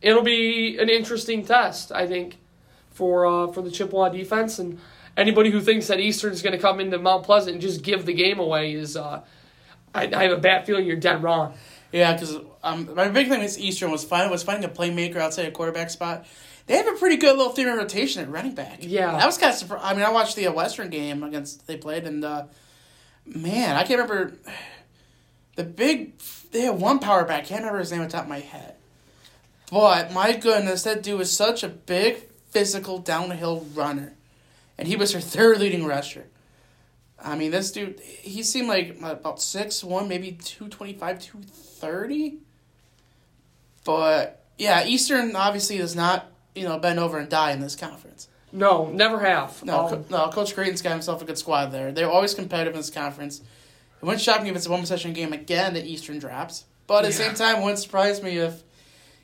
it'll 0.00 0.22
be 0.22 0.78
an 0.78 0.88
interesting 0.88 1.44
test, 1.44 1.92
I 1.92 2.06
think, 2.06 2.38
for 2.90 3.26
uh, 3.26 3.46
for 3.48 3.62
the 3.62 3.70
Chippewa 3.70 4.08
defense 4.08 4.58
and 4.58 4.78
anybody 5.16 5.50
who 5.50 5.60
thinks 5.60 5.86
that 5.88 6.00
Eastern 6.00 6.32
is 6.32 6.42
going 6.42 6.52
to 6.52 6.58
come 6.58 6.80
into 6.80 6.98
Mount 6.98 7.24
Pleasant 7.24 7.54
and 7.54 7.60
just 7.60 7.82
give 7.82 8.06
the 8.06 8.14
game 8.14 8.38
away 8.38 8.72
is. 8.72 8.96
Uh, 8.96 9.22
I, 9.94 10.10
I 10.14 10.24
have 10.24 10.32
a 10.32 10.40
bad 10.40 10.66
feeling 10.66 10.86
you're 10.86 10.96
dead 10.96 11.22
wrong. 11.22 11.54
Yeah, 11.90 12.12
because 12.12 12.36
um, 12.62 12.94
my 12.94 13.08
big 13.08 13.28
thing 13.28 13.40
with 13.40 13.58
Eastern 13.58 13.90
was 13.90 14.04
finding 14.04 14.30
was 14.30 14.42
finding 14.42 14.68
a 14.68 14.72
playmaker 14.72 15.16
outside 15.16 15.46
a 15.46 15.50
quarterback 15.50 15.90
spot. 15.90 16.26
They 16.66 16.76
have 16.76 16.88
a 16.88 16.92
pretty 16.92 17.16
good 17.16 17.36
little 17.36 17.52
theory 17.52 17.76
rotation 17.76 18.22
at 18.22 18.30
running 18.30 18.54
back. 18.54 18.78
Yeah, 18.80 19.12
that 19.12 19.24
was 19.24 19.38
kind 19.38 19.54
of. 19.54 19.72
I 19.80 19.94
mean, 19.94 20.02
I 20.02 20.10
watched 20.10 20.36
the 20.36 20.48
uh, 20.48 20.52
Western 20.52 20.90
game 20.90 21.22
against 21.22 21.66
they 21.66 21.76
played, 21.76 22.04
and 22.04 22.24
uh, 22.24 22.44
man, 23.24 23.76
I 23.76 23.84
can't 23.84 24.00
remember 24.00 24.36
the 25.56 25.64
big. 25.64 26.18
They 26.50 26.62
had 26.62 26.80
one 26.80 26.98
power 26.98 27.24
back. 27.24 27.46
Can't 27.46 27.60
remember 27.60 27.78
his 27.78 27.92
name 27.92 28.02
on 28.02 28.08
top 28.08 28.24
of 28.24 28.28
my 28.28 28.40
head. 28.40 28.75
But 29.70 30.12
my 30.12 30.32
goodness, 30.36 30.84
that 30.84 31.02
dude 31.02 31.18
was 31.18 31.34
such 31.34 31.62
a 31.62 31.68
big, 31.68 32.18
physical 32.50 32.98
downhill 32.98 33.66
runner, 33.74 34.14
and 34.78 34.86
he 34.86 34.96
was 34.96 35.12
her 35.12 35.20
third 35.20 35.58
leading 35.58 35.84
rusher. 35.84 36.26
I 37.18 37.34
mean, 37.34 37.50
this 37.50 37.72
dude, 37.72 37.98
he 38.00 38.42
seemed 38.42 38.68
like 38.68 39.00
about 39.00 39.40
six 39.40 39.82
one, 39.82 40.08
maybe 40.08 40.32
225, 40.32 41.18
230. 41.18 42.38
But 43.84 44.44
yeah, 44.58 44.84
Eastern 44.84 45.34
obviously 45.34 45.78
does 45.78 45.96
not, 45.96 46.30
you 46.54 46.64
know, 46.64 46.78
bend 46.78 46.98
over 46.98 47.18
and 47.18 47.28
die 47.28 47.52
in 47.52 47.60
this 47.60 47.74
conference. 47.74 48.28
No, 48.52 48.90
never 48.90 49.20
have. 49.20 49.62
No, 49.64 49.88
um, 49.88 50.04
no. 50.08 50.28
Coach 50.28 50.54
Creighton's 50.54 50.82
got 50.82 50.92
himself 50.92 51.20
a 51.20 51.24
good 51.24 51.38
squad 51.38 51.66
there. 51.66 51.92
They're 51.92 52.10
always 52.10 52.34
competitive 52.34 52.74
in 52.74 52.78
this 52.78 52.90
conference. 52.90 53.40
It 53.40 54.04
wouldn't 54.04 54.22
shock 54.22 54.42
me 54.42 54.50
if 54.50 54.56
it's 54.56 54.66
a 54.66 54.70
one 54.70 54.80
possession 54.80 55.12
game 55.12 55.32
again 55.32 55.74
that 55.74 55.84
Eastern 55.84 56.18
drops. 56.18 56.64
But 56.86 56.98
at 56.98 57.02
yeah. 57.04 57.08
the 57.08 57.12
same 57.12 57.34
time, 57.34 57.56
it 57.56 57.62
wouldn't 57.62 57.80
surprise 57.80 58.22
me 58.22 58.38
if 58.38 58.62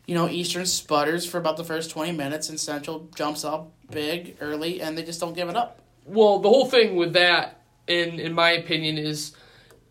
you 0.06 0.14
know, 0.14 0.28
Eastern 0.28 0.66
sputters 0.66 1.24
for 1.24 1.38
about 1.38 1.56
the 1.56 1.64
first 1.64 1.90
20 1.90 2.12
minutes, 2.12 2.48
and 2.48 2.58
Central 2.58 3.08
jumps 3.14 3.44
up 3.44 3.72
big 3.90 4.36
early, 4.40 4.80
and 4.80 4.96
they 4.98 5.02
just 5.02 5.20
don't 5.20 5.34
give 5.34 5.48
it 5.48 5.56
up. 5.56 5.80
Well, 6.04 6.40
the 6.40 6.48
whole 6.48 6.66
thing 6.66 6.96
with 6.96 7.12
that, 7.12 7.62
in 7.86 8.18
in 8.18 8.32
my 8.32 8.50
opinion, 8.50 8.98
is 8.98 9.36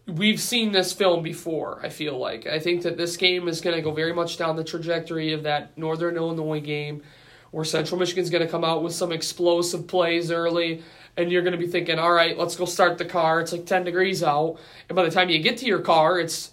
we've 0.07 0.41
seen 0.41 0.71
this 0.71 0.91
film 0.91 1.23
before. 1.23 1.79
I 1.83 1.89
feel 1.89 2.17
like 2.17 2.45
I 2.45 2.59
think 2.59 2.83
that 2.83 2.97
this 2.97 3.15
game 3.15 3.47
is 3.47 3.61
going 3.61 3.75
to 3.75 3.81
go 3.81 3.91
very 3.91 4.13
much 4.13 4.37
down 4.37 4.55
the 4.55 4.63
trajectory 4.63 5.33
of 5.33 5.43
that 5.43 5.77
Northern 5.77 6.17
Illinois 6.17 6.59
game, 6.59 7.03
where 7.51 7.63
Central 7.63 7.99
Michigan's 7.99 8.29
going 8.29 8.43
to 8.43 8.51
come 8.51 8.65
out 8.65 8.83
with 8.83 8.93
some 8.93 9.11
explosive 9.13 9.87
plays 9.87 10.31
early, 10.31 10.83
and 11.15 11.31
you're 11.31 11.43
going 11.43 11.53
to 11.53 11.57
be 11.57 11.67
thinking, 11.67 11.97
"All 11.97 12.11
right, 12.11 12.37
let's 12.37 12.57
go 12.57 12.65
start 12.65 12.97
the 12.97 13.05
car." 13.05 13.39
It's 13.39 13.53
like 13.53 13.65
ten 13.65 13.85
degrees 13.85 14.23
out, 14.23 14.59
and 14.89 14.95
by 14.95 15.03
the 15.03 15.11
time 15.11 15.29
you 15.29 15.39
get 15.39 15.57
to 15.59 15.65
your 15.65 15.81
car, 15.81 16.19
it's 16.19 16.51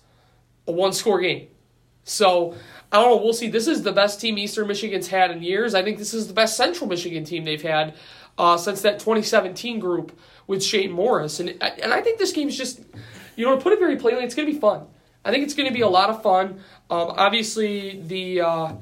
a 0.68 0.72
one 0.72 0.92
score 0.92 1.20
game. 1.20 1.48
So 2.08 2.54
I 2.90 3.00
don't 3.00 3.16
know. 3.16 3.22
We'll 3.22 3.32
see. 3.32 3.48
This 3.48 3.66
is 3.66 3.82
the 3.82 3.92
best 3.92 4.20
team 4.20 4.38
Eastern 4.38 4.66
Michigan's 4.66 5.08
had 5.08 5.30
in 5.30 5.42
years. 5.42 5.74
I 5.74 5.82
think 5.82 5.98
this 5.98 6.14
is 6.14 6.26
the 6.26 6.34
best 6.34 6.56
Central 6.56 6.88
Michigan 6.88 7.24
team 7.24 7.44
they've 7.44 7.62
had 7.62 7.94
uh, 8.38 8.56
since 8.56 8.82
that 8.82 8.98
2017 8.98 9.78
group 9.78 10.18
with 10.46 10.62
Shane 10.62 10.90
Morris. 10.90 11.40
And 11.40 11.50
and 11.60 11.92
I 11.92 12.00
think 12.00 12.18
this 12.18 12.32
game's 12.32 12.56
just, 12.56 12.80
you 13.36 13.44
know, 13.44 13.56
to 13.56 13.62
put 13.62 13.72
it 13.72 13.78
very 13.78 13.96
plainly, 13.96 14.24
it's 14.24 14.34
going 14.34 14.46
to 14.46 14.52
be 14.52 14.58
fun. 14.58 14.86
I 15.24 15.30
think 15.30 15.44
it's 15.44 15.54
going 15.54 15.68
to 15.68 15.74
be 15.74 15.82
a 15.82 15.88
lot 15.88 16.08
of 16.08 16.22
fun. 16.22 16.60
Um, 16.88 17.12
obviously, 17.16 18.00
the 18.00 18.40
uh, 18.40 18.72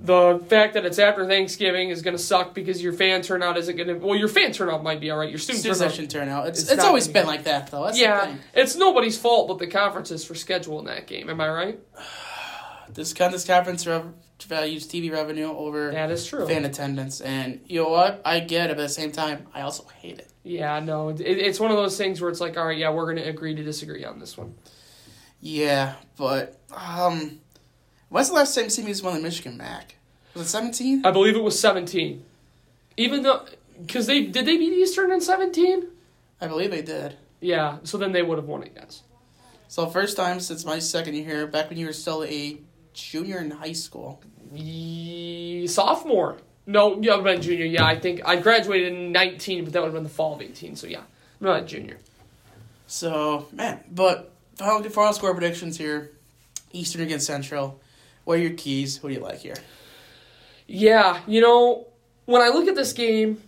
the 0.00 0.44
fact 0.48 0.74
that 0.74 0.84
it's 0.84 0.98
after 0.98 1.26
Thanksgiving 1.26 1.88
is 1.88 2.02
going 2.02 2.16
to 2.16 2.22
suck 2.22 2.52
because 2.52 2.82
your 2.82 2.92
fan 2.92 3.22
turnout 3.22 3.56
isn't 3.56 3.76
going 3.76 3.88
to. 3.88 3.94
Well, 3.94 4.18
your 4.18 4.28
fan 4.28 4.52
turnout 4.52 4.82
might 4.82 5.00
be 5.00 5.10
all 5.10 5.18
right. 5.18 5.30
Your 5.30 5.38
student 5.38 5.60
Student 5.60 5.78
turnout. 5.78 5.90
session 5.90 6.08
turnout. 6.08 6.48
It's, 6.48 6.62
It's 6.62 6.72
it's, 6.72 6.84
always 6.84 7.08
been 7.08 7.26
like 7.26 7.44
that, 7.44 7.70
though. 7.70 7.84
That's 7.84 7.96
the 7.96 8.02
Yeah, 8.02 8.34
it's 8.52 8.76
nobody's 8.76 9.16
fault 9.16 9.48
but 9.48 9.58
the 9.58 9.68
conferences 9.68 10.22
for 10.22 10.34
scheduling 10.34 10.86
that 10.86 11.06
game. 11.06 11.30
Am 11.30 11.40
I 11.40 11.48
right? 11.48 11.80
This, 12.94 13.12
con- 13.12 13.32
this 13.32 13.44
conference 13.46 13.86
rev- 13.86 14.12
values 14.46 14.86
TV 14.86 15.10
revenue 15.12 15.46
over 15.50 15.92
That 15.92 16.10
is 16.10 16.26
true. 16.26 16.46
fan 16.46 16.64
attendance, 16.64 17.20
and 17.20 17.60
you 17.66 17.82
know 17.82 17.88
what? 17.88 18.20
I 18.24 18.40
get 18.40 18.70
it, 18.70 18.76
but 18.76 18.82
at 18.82 18.88
the 18.88 18.94
same 18.94 19.12
time, 19.12 19.46
I 19.54 19.62
also 19.62 19.84
hate 20.00 20.18
it. 20.18 20.28
Yeah, 20.44 20.80
no, 20.80 21.10
it, 21.10 21.20
it's 21.20 21.60
one 21.60 21.70
of 21.70 21.76
those 21.76 21.96
things 21.96 22.20
where 22.20 22.28
it's 22.30 22.40
like, 22.40 22.56
all 22.56 22.66
right, 22.66 22.76
yeah, 22.76 22.90
we're 22.90 23.04
going 23.04 23.16
to 23.22 23.28
agree 23.28 23.54
to 23.54 23.62
disagree 23.62 24.04
on 24.04 24.18
this 24.18 24.36
one. 24.36 24.54
Yeah, 25.40 25.94
but 26.16 26.58
um, 26.76 27.40
when's 28.08 28.28
the 28.28 28.34
last 28.34 28.54
time 28.54 28.64
CMU's 28.66 29.02
won 29.02 29.14
the 29.14 29.20
Michigan 29.20 29.56
MAC? 29.56 29.96
Was 30.34 30.46
it 30.46 30.48
seventeen? 30.48 31.04
I 31.06 31.10
believe 31.10 31.36
it 31.36 31.42
was 31.42 31.58
17. 31.58 32.24
Even 32.96 33.22
though, 33.22 33.44
because 33.80 34.06
they 34.06 34.22
did 34.22 34.46
they 34.46 34.56
beat 34.56 34.72
Eastern 34.72 35.12
in 35.12 35.20
17? 35.20 35.86
I 36.40 36.46
believe 36.46 36.70
they 36.70 36.82
did. 36.82 37.16
Yeah, 37.40 37.78
so 37.84 37.98
then 37.98 38.12
they 38.12 38.22
would 38.22 38.38
have 38.38 38.46
won 38.46 38.62
it, 38.62 38.72
yes. 38.74 39.02
So 39.68 39.86
first 39.88 40.16
time 40.16 40.38
since 40.40 40.64
my 40.64 40.78
second 40.78 41.14
year 41.14 41.24
here, 41.24 41.46
back 41.46 41.68
when 41.70 41.78
you 41.78 41.86
were 41.86 41.92
still 41.92 42.24
a 42.24 42.58
junior 42.94 43.38
in 43.38 43.50
high 43.50 43.72
school. 43.72 44.22
Ye- 44.52 45.66
sophomore. 45.66 46.38
No, 46.66 47.00
yeah, 47.00 47.16
have 47.16 47.24
been 47.24 47.42
junior. 47.42 47.64
Yeah, 47.64 47.84
I 47.84 47.98
think 47.98 48.20
I 48.24 48.36
graduated 48.36 48.92
in 48.92 49.12
19, 49.12 49.64
but 49.64 49.72
that 49.72 49.80
would 49.80 49.86
have 49.86 49.94
been 49.94 50.04
the 50.04 50.08
fall 50.08 50.34
of 50.34 50.42
18. 50.42 50.76
So 50.76 50.86
yeah, 50.86 51.00
I'm 51.00 51.06
not 51.40 51.62
a 51.62 51.66
junior. 51.66 51.98
So 52.86 53.48
man, 53.52 53.82
but 53.90 54.32
final, 54.56 54.82
final 54.90 55.12
score 55.12 55.32
predictions 55.32 55.76
here: 55.76 56.12
Eastern 56.72 57.02
against 57.02 57.26
Central. 57.26 57.80
What 58.24 58.38
are 58.38 58.42
your 58.42 58.52
keys? 58.52 58.98
Who 58.98 59.08
do 59.08 59.14
you 59.14 59.20
like 59.20 59.38
here? 59.38 59.56
Yeah, 60.68 61.20
you 61.26 61.40
know, 61.40 61.88
when 62.26 62.42
I 62.42 62.48
look 62.48 62.68
at 62.68 62.76
this 62.76 62.92
game, 62.92 63.42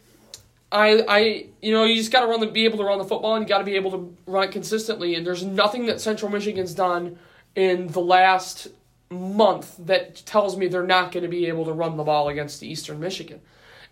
I 0.73 1.05
I 1.09 1.47
you 1.63 1.73
know, 1.73 1.85
you 1.85 1.97
just 1.97 2.11
got 2.11 2.21
to 2.21 2.27
run 2.27 2.41
the 2.41 2.47
be 2.49 2.65
able 2.65 2.79
to 2.79 2.85
run 2.85 2.99
the 2.99 3.05
football 3.05 3.37
and 3.37 3.45
you 3.45 3.49
got 3.49 3.59
to 3.59 3.65
be 3.65 3.77
able 3.77 3.93
to 3.93 4.17
run 4.27 4.45
it 4.45 4.51
consistently 4.51 5.15
and 5.15 5.27
there's 5.27 5.45
nothing 5.45 5.87
that 5.87 6.01
Central 6.01 6.31
Michigan's 6.31 6.75
done 6.75 7.19
in 7.55 7.87
the 7.89 8.01
last 8.01 8.69
month 9.11 9.77
that 9.79 10.17
tells 10.27 10.57
me 10.57 10.69
they're 10.69 10.83
not 10.83 11.13
going 11.13 11.23
to 11.23 11.29
be 11.29 11.47
able 11.47 11.65
to 11.67 11.73
run 11.73 11.97
the 11.97 12.05
ball 12.05 12.29
against 12.29 12.61
the 12.61 12.69
Eastern 12.69 13.01
Michigan. 13.01 13.41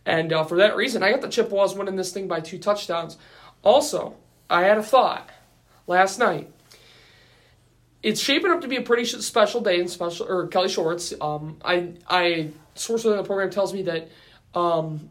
And 0.05 0.33
uh, 0.33 0.44
for 0.44 0.57
that 0.57 0.77
reason, 0.77 1.03
I 1.03 1.11
got 1.11 1.20
the 1.20 1.29
Chippewas 1.29 1.75
winning 1.75 1.96
this 1.96 2.12
thing 2.12 2.27
by 2.27 2.40
two 2.40 2.59
touchdowns. 2.59 3.16
Also, 3.62 4.16
I 4.51 4.62
had 4.62 4.79
a 4.79 4.83
thought 4.83 5.31
last 5.87 6.18
night. 6.18 6.51
It's 8.03 8.20
shaping 8.20 8.51
up 8.51 8.62
to 8.62 8.68
be 8.68 8.77
a 8.77 8.83
pretty 8.83 9.05
special 9.05 9.61
day 9.61 9.79
in 9.79 9.87
special 9.87 10.27
or 10.27 10.48
Kelly 10.48 10.68
Shorts. 10.68 11.14
Um, 11.20 11.59
I 11.64 11.92
I 12.09 12.51
source 12.75 13.05
within 13.05 13.18
the 13.18 13.25
program 13.25 13.51
tells 13.51 13.72
me 13.72 13.83
that 13.83 14.09
um, 14.55 15.09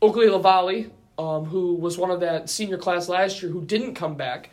Oakley 0.00 0.28
Lavalle, 0.28 0.86
um, 1.18 1.44
who 1.46 1.74
was 1.74 1.98
one 1.98 2.10
of 2.10 2.20
that 2.20 2.48
senior 2.48 2.78
class 2.78 3.08
last 3.08 3.42
year 3.42 3.50
who 3.50 3.62
didn't 3.62 3.94
come 3.94 4.14
back, 4.14 4.50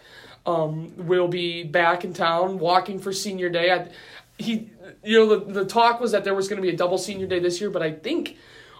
um, 0.47 0.91
will 0.97 1.27
be 1.27 1.63
back 1.63 2.03
in 2.03 2.13
town 2.13 2.57
walking 2.57 2.97
for 2.97 3.13
senior 3.13 3.49
day. 3.49 3.71
I, 3.71 3.89
he, 4.37 4.71
you 5.03 5.17
know, 5.17 5.37
the 5.37 5.53
the 5.53 5.65
talk 5.65 5.99
was 5.99 6.11
that 6.11 6.23
there 6.23 6.33
was 6.33 6.47
going 6.47 6.57
to 6.57 6.61
be 6.61 6.73
a 6.73 6.77
double 6.77 6.97
senior 6.97 7.27
day 7.27 7.39
this 7.39 7.59
year, 7.59 7.69
but 7.69 7.81
I 7.81 7.91
think 7.91 8.37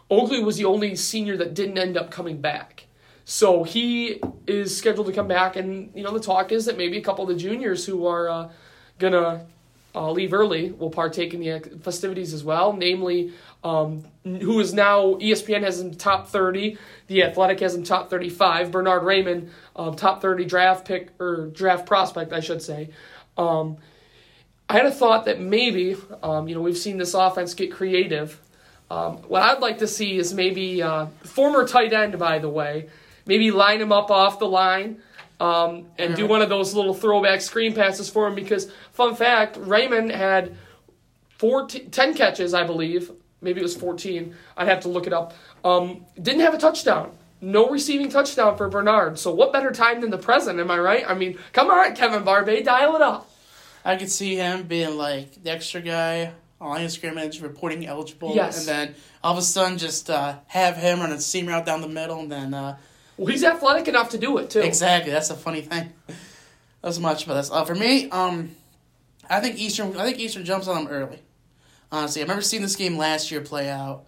Oakley 0.09 0.43
was 0.43 0.57
the 0.57 0.65
only 0.65 0.95
senior 0.95 1.37
that 1.37 1.53
didn't 1.53 1.77
end 1.77 1.97
up 1.97 2.11
coming 2.11 2.39
back. 2.39 2.85
So 3.25 3.63
he 3.63 4.21
is 4.45 4.77
scheduled 4.77 5.07
to 5.07 5.13
come 5.13 5.27
back, 5.27 5.55
and 5.55 5.91
you 5.93 6.03
know 6.03 6.13
the 6.13 6.19
talk 6.19 6.51
is 6.51 6.65
that 6.65 6.77
maybe 6.77 6.97
a 6.97 7.01
couple 7.01 7.23
of 7.23 7.29
the 7.29 7.35
juniors 7.35 7.85
who 7.85 8.05
are 8.05 8.29
uh, 8.29 8.49
gonna 8.99 9.45
uh, 9.93 10.11
leave 10.11 10.33
early 10.33 10.71
will 10.71 10.89
partake 10.89 11.33
in 11.33 11.41
the 11.41 11.59
festivities 11.81 12.33
as 12.33 12.43
well. 12.43 12.71
Namely, 12.71 13.33
um, 13.63 14.05
who 14.23 14.59
is 14.59 14.73
now 14.73 15.15
ESPN 15.15 15.63
has 15.63 15.81
him 15.81 15.93
top 15.95 16.27
thirty, 16.27 16.77
the 17.07 17.23
Athletic 17.23 17.59
has 17.59 17.75
him 17.75 17.83
top 17.83 18.09
thirty-five. 18.09 18.71
Bernhard 18.71 19.03
Raimann, 19.03 19.49
um, 19.75 19.95
top 19.95 20.21
thirty 20.21 20.45
draft 20.45 20.87
pick 20.87 21.09
or 21.19 21.47
draft 21.47 21.85
prospect, 21.85 22.31
I 22.31 22.39
should 22.39 22.61
say. 22.61 22.91
Um, 23.37 23.77
I 24.69 24.73
had 24.73 24.85
a 24.85 24.91
thought 24.91 25.25
that 25.25 25.39
maybe, 25.39 25.95
um, 26.21 26.47
you 26.47 26.55
know, 26.55 26.61
we've 26.61 26.77
seen 26.77 26.97
this 26.97 27.13
offense 27.13 27.53
get 27.53 27.71
creative. 27.71 28.41
Um, 28.91 29.17
what 29.23 29.41
I'd 29.41 29.59
like 29.59 29.79
to 29.79 29.87
see 29.87 30.17
is 30.17 30.33
maybe 30.33 30.81
uh, 30.81 31.07
former 31.23 31.65
tight 31.65 31.93
end, 31.93 32.19
by 32.19 32.39
the 32.39 32.49
way, 32.49 32.89
maybe 33.25 33.51
line 33.51 33.81
him 33.81 33.91
up 33.91 34.11
off 34.11 34.39
the 34.39 34.47
line 34.47 35.01
um, 35.39 35.87
and 35.97 36.15
do 36.15 36.27
one 36.27 36.41
of 36.41 36.49
those 36.49 36.73
little 36.73 36.93
throwback 36.93 37.41
screen 37.41 37.73
passes 37.73 38.09
for 38.09 38.27
him. 38.27 38.35
Because, 38.35 38.69
fun 38.91 39.15
fact, 39.15 39.55
Raimann 39.55 40.13
had 40.13 40.55
14, 41.37 41.89
10 41.89 42.13
catches, 42.13 42.53
I 42.53 42.65
believe. 42.65 43.11
Maybe 43.41 43.59
it 43.59 43.63
was 43.63 43.75
14. 43.75 44.35
I'd 44.57 44.67
have 44.67 44.81
to 44.81 44.89
look 44.89 45.07
it 45.07 45.13
up. 45.13 45.33
Um, 45.63 46.05
didn't 46.21 46.41
have 46.41 46.53
a 46.53 46.57
touchdown. 46.57 47.15
No 47.39 47.69
receiving 47.69 48.09
touchdown 48.09 48.57
for 48.57 48.67
Bernhard. 48.67 49.19
So, 49.19 49.31
what 49.33 49.53
better 49.53 49.71
time 49.71 50.01
than 50.01 50.09
the 50.09 50.17
present? 50.17 50.59
Am 50.59 50.71
I 50.71 50.79
right? 50.79 51.07
I 51.07 51.13
mean, 51.13 51.37
come 51.53 51.69
on, 51.69 51.95
Kevin 51.95 52.23
Barbay, 52.23 52.63
dial 52.63 52.95
it 52.95 53.01
up. 53.01 53.29
I 53.87 53.95
could 53.95 54.11
see 54.11 54.35
him 54.35 54.63
being 54.63 54.97
like 54.97 55.41
the 55.43 55.51
extra 55.51 55.81
guy 55.81 56.31
on 56.59 56.81
of 56.83 56.91
scrimmage, 56.91 57.39
reporting 57.41 57.85
eligible, 57.85 58.33
Yes. 58.35 58.59
and 58.59 58.67
then 58.67 58.95
all 59.23 59.31
of 59.33 59.37
a 59.37 59.41
sudden 59.41 59.77
just 59.77 60.09
uh, 60.09 60.35
have 60.47 60.75
him 60.75 60.99
run 60.99 61.11
a 61.11 61.21
seam 61.21 61.47
route 61.47 61.65
down 61.65 61.81
the 61.81 61.87
middle, 61.87 62.19
and 62.19 62.31
then 62.31 62.53
uh, 62.53 62.77
Well, 63.15 63.27
he's 63.27 63.43
athletic 63.43 63.87
enough 63.87 64.09
to 64.09 64.17
do 64.17 64.37
it, 64.39 64.49
too. 64.49 64.59
exactly 64.61 65.11
that's 65.11 65.29
a 65.29 65.35
funny 65.35 65.61
thing. 65.61 65.93
That's 66.81 66.99
much 66.99 67.25
about 67.25 67.33
this. 67.35 67.49
Uh, 67.51 67.65
for 67.65 67.73
me, 67.75 68.07
um, 68.11 68.51
I 69.29 69.39
think 69.39 69.57
Eastern. 69.57 69.97
I 69.97 70.03
think 70.05 70.19
Eastern 70.19 70.45
jumps 70.45 70.67
on 70.67 70.75
them 70.85 70.93
early. 70.93 71.19
Honestly, 71.91 72.21
I 72.21 72.23
remember 72.23 72.43
seeing 72.43 72.61
this 72.61 72.75
game 72.75 72.97
last 72.97 73.31
year 73.31 73.41
play 73.41 73.67
out. 73.67 74.03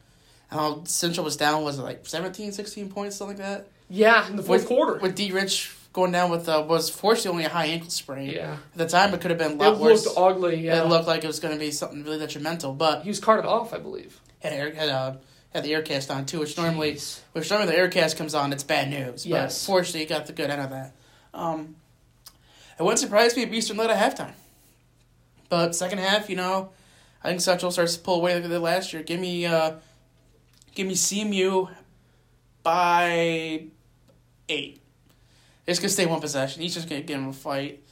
How 0.49 0.83
Central 0.85 1.23
was 1.25 1.35
down 1.35 1.63
was 1.63 1.79
it 1.79 1.81
like 1.81 2.05
17, 2.05 2.51
16 2.51 2.89
points, 2.89 3.15
something 3.15 3.37
like 3.37 3.45
that. 3.45 3.67
Yeah, 3.89 4.27
in 4.29 4.35
the 4.35 4.43
fourth 4.43 4.61
with, 4.61 4.67
quarter. 4.67 4.99
with 4.99 5.15
D 5.15 5.31
Rich 5.31 5.73
going 5.93 6.11
down 6.11 6.29
with 6.31 6.47
uh, 6.47 6.63
was 6.67 6.89
fortunately 6.89 7.31
only 7.31 7.45
a 7.45 7.49
high 7.49 7.65
ankle 7.65 7.89
sprain. 7.89 8.29
yeah. 8.29 8.53
At 8.73 8.77
the 8.77 8.87
time, 8.87 9.13
it 9.13 9.21
could 9.21 9.31
have 9.31 9.37
been 9.39 9.51
a 9.51 9.55
It 9.55 9.57
lot 9.57 9.79
worse. 9.79 10.05
looked 10.05 10.17
ugly, 10.17 10.65
yeah. 10.65 10.83
It 10.83 10.87
looked 10.87 11.07
like 11.07 11.23
it 11.23 11.27
was 11.27 11.39
going 11.39 11.53
to 11.53 11.59
be 11.59 11.71
something 11.71 12.03
really 12.03 12.19
detrimental, 12.19 12.73
but 12.73 13.03
he 13.03 13.09
was 13.09 13.19
carted 13.19 13.45
off, 13.45 13.73
I 13.73 13.79
believe. 13.79 14.19
had 14.39 14.53
air, 14.53 14.73
had, 14.73 14.89
uh, 14.89 15.15
had 15.53 15.63
the 15.63 15.71
aircast 15.71 16.13
on 16.13 16.25
too, 16.25 16.39
which 16.39 16.55
normally 16.57 16.93
Jeez. 16.93 17.19
which 17.33 17.49
normally 17.49 17.71
the 17.71 17.77
aircast 17.77 18.17
comes 18.17 18.35
on, 18.35 18.53
it's 18.53 18.63
bad 18.63 18.89
news. 18.89 19.23
But 19.23 19.29
Yes. 19.29 19.65
fortunately, 19.65 20.01
he 20.01 20.05
got 20.05 20.27
the 20.27 20.33
good 20.33 20.49
end 20.51 20.61
of 20.61 20.69
that. 20.69 20.93
Um, 21.33 21.75
it 22.77 22.83
wouldn't 22.83 22.99
surprise 22.99 23.35
me 23.35 23.41
if 23.43 23.51
Eastern 23.51 23.75
led 23.77 23.89
at 23.89 23.97
halftime, 24.17 24.33
but 25.49 25.75
second 25.75 25.97
half, 25.97 26.29
you 26.29 26.35
know, 26.35 26.69
I 27.23 27.29
think 27.29 27.41
Central 27.41 27.71
starts 27.71 27.95
to 27.97 27.99
pull 28.01 28.15
away 28.17 28.35
like 28.35 28.43
they 28.43 28.49
did 28.49 28.59
last 28.59 28.93
year. 28.93 29.01
Give 29.03 29.19
me, 29.19 29.45
uh, 29.45 29.73
give 30.75 30.87
me 30.87 30.93
CMU 30.93 31.67
by 32.63 33.63
eight. 34.47 34.81
It's 35.69 35.79
gonna 35.79 35.89
stay 35.89 36.05
one 36.05 36.19
possession. 36.19 36.61
Eastern's 36.63 36.85
gonna 36.85 37.01
give 37.01 37.19
them 37.19 37.29
a 37.29 37.33
fight. 37.33 37.83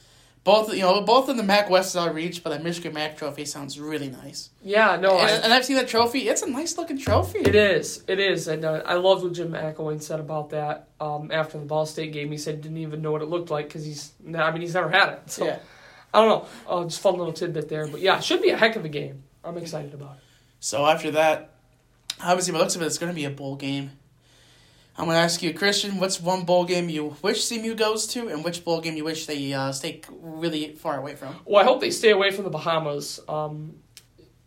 Both 0.44 0.72
you 0.72 0.80
know, 0.80 1.00
both 1.02 1.28
in 1.28 1.36
the 1.36 1.42
MAC 1.42 1.68
West 1.68 1.90
is 1.90 1.96
out 1.96 2.08
of 2.08 2.14
reach, 2.14 2.42
but 2.42 2.50
that 2.50 2.62
Michigan 2.62 2.94
MAC 2.94 3.16
trophy 3.16 3.44
sounds 3.44 3.78
really 3.78 4.08
nice. 4.08 4.50
Yeah, 4.62 4.96
no, 4.96 5.18
and, 5.18 5.30
I, 5.30 5.30
and 5.44 5.52
I've 5.52 5.64
seen 5.64 5.76
that 5.76 5.88
trophy. 5.88 6.28
It's 6.28 6.42
a 6.42 6.50
nice 6.50 6.78
looking 6.78 6.98
trophy. 6.98 7.40
it 7.40 7.54
is. 7.54 8.02
It 8.08 8.18
is. 8.18 8.48
And 8.48 8.64
uh, 8.64 8.82
I 8.86 8.94
loved 8.94 9.24
what 9.24 9.34
Jim 9.34 9.52
McElwain 9.52 10.00
said 10.00 10.20
about 10.20 10.50
that 10.50 10.88
um, 11.00 11.30
after 11.32 11.58
the 11.58 11.66
Ball 11.66 11.86
State 11.86 12.12
game. 12.12 12.30
He 12.30 12.38
said 12.38 12.56
he 12.56 12.60
didn't 12.62 12.78
even 12.78 13.02
know 13.02 13.12
what 13.12 13.22
it 13.22 13.28
looked 13.28 13.50
like 13.50 13.66
because 13.68 13.84
he's, 13.84 14.12
I 14.34 14.50
mean, 14.50 14.62
he's 14.62 14.74
never 14.74 14.88
had 14.88 15.10
it. 15.10 15.30
So 15.30 15.44
Yeah. 15.44 15.58
I 16.14 16.22
don't 16.22 16.28
know. 16.28 16.48
Uh, 16.66 16.84
just 16.84 17.00
fun 17.00 17.18
little 17.18 17.32
tidbit 17.32 17.68
there. 17.68 17.86
But 17.86 18.00
yeah, 18.00 18.16
it 18.18 18.24
should 18.24 18.40
be 18.40 18.48
a 18.50 18.56
heck 18.56 18.76
of 18.76 18.84
a 18.84 18.88
game. 18.88 19.24
I'm 19.44 19.58
excited 19.58 19.92
about 19.92 20.16
it. 20.16 20.22
So 20.60 20.86
after 20.86 21.10
that, 21.12 21.50
obviously, 22.22 22.52
by 22.52 22.60
looks 22.60 22.74
of 22.74 22.82
it, 22.82 22.86
it's 22.86 22.98
going 22.98 23.12
to 23.12 23.14
be 23.16 23.24
a 23.26 23.30
bowl 23.30 23.56
game. 23.56 23.92
I'm 24.98 25.06
to 25.06 25.14
ask 25.14 25.42
you, 25.42 25.54
Christian, 25.54 26.00
what's 26.00 26.20
one 26.20 26.44
bowl 26.44 26.64
game 26.64 26.88
you 26.88 27.16
wish 27.22 27.46
CMU 27.46 27.76
goes 27.76 28.06
to, 28.08 28.28
and 28.28 28.42
which 28.42 28.64
bowl 28.64 28.80
game 28.80 28.96
you 28.96 29.04
wish 29.04 29.26
they 29.26 29.52
uh, 29.52 29.70
stay 29.70 30.00
really 30.10 30.72
far 30.72 30.98
away 30.98 31.14
from? 31.14 31.36
Well, 31.44 31.62
I 31.62 31.64
hope 31.64 31.80
they 31.80 31.92
stay 31.92 32.10
away 32.10 32.32
from 32.32 32.42
the 32.42 32.50
Bahamas. 32.50 33.20
Um, 33.28 33.76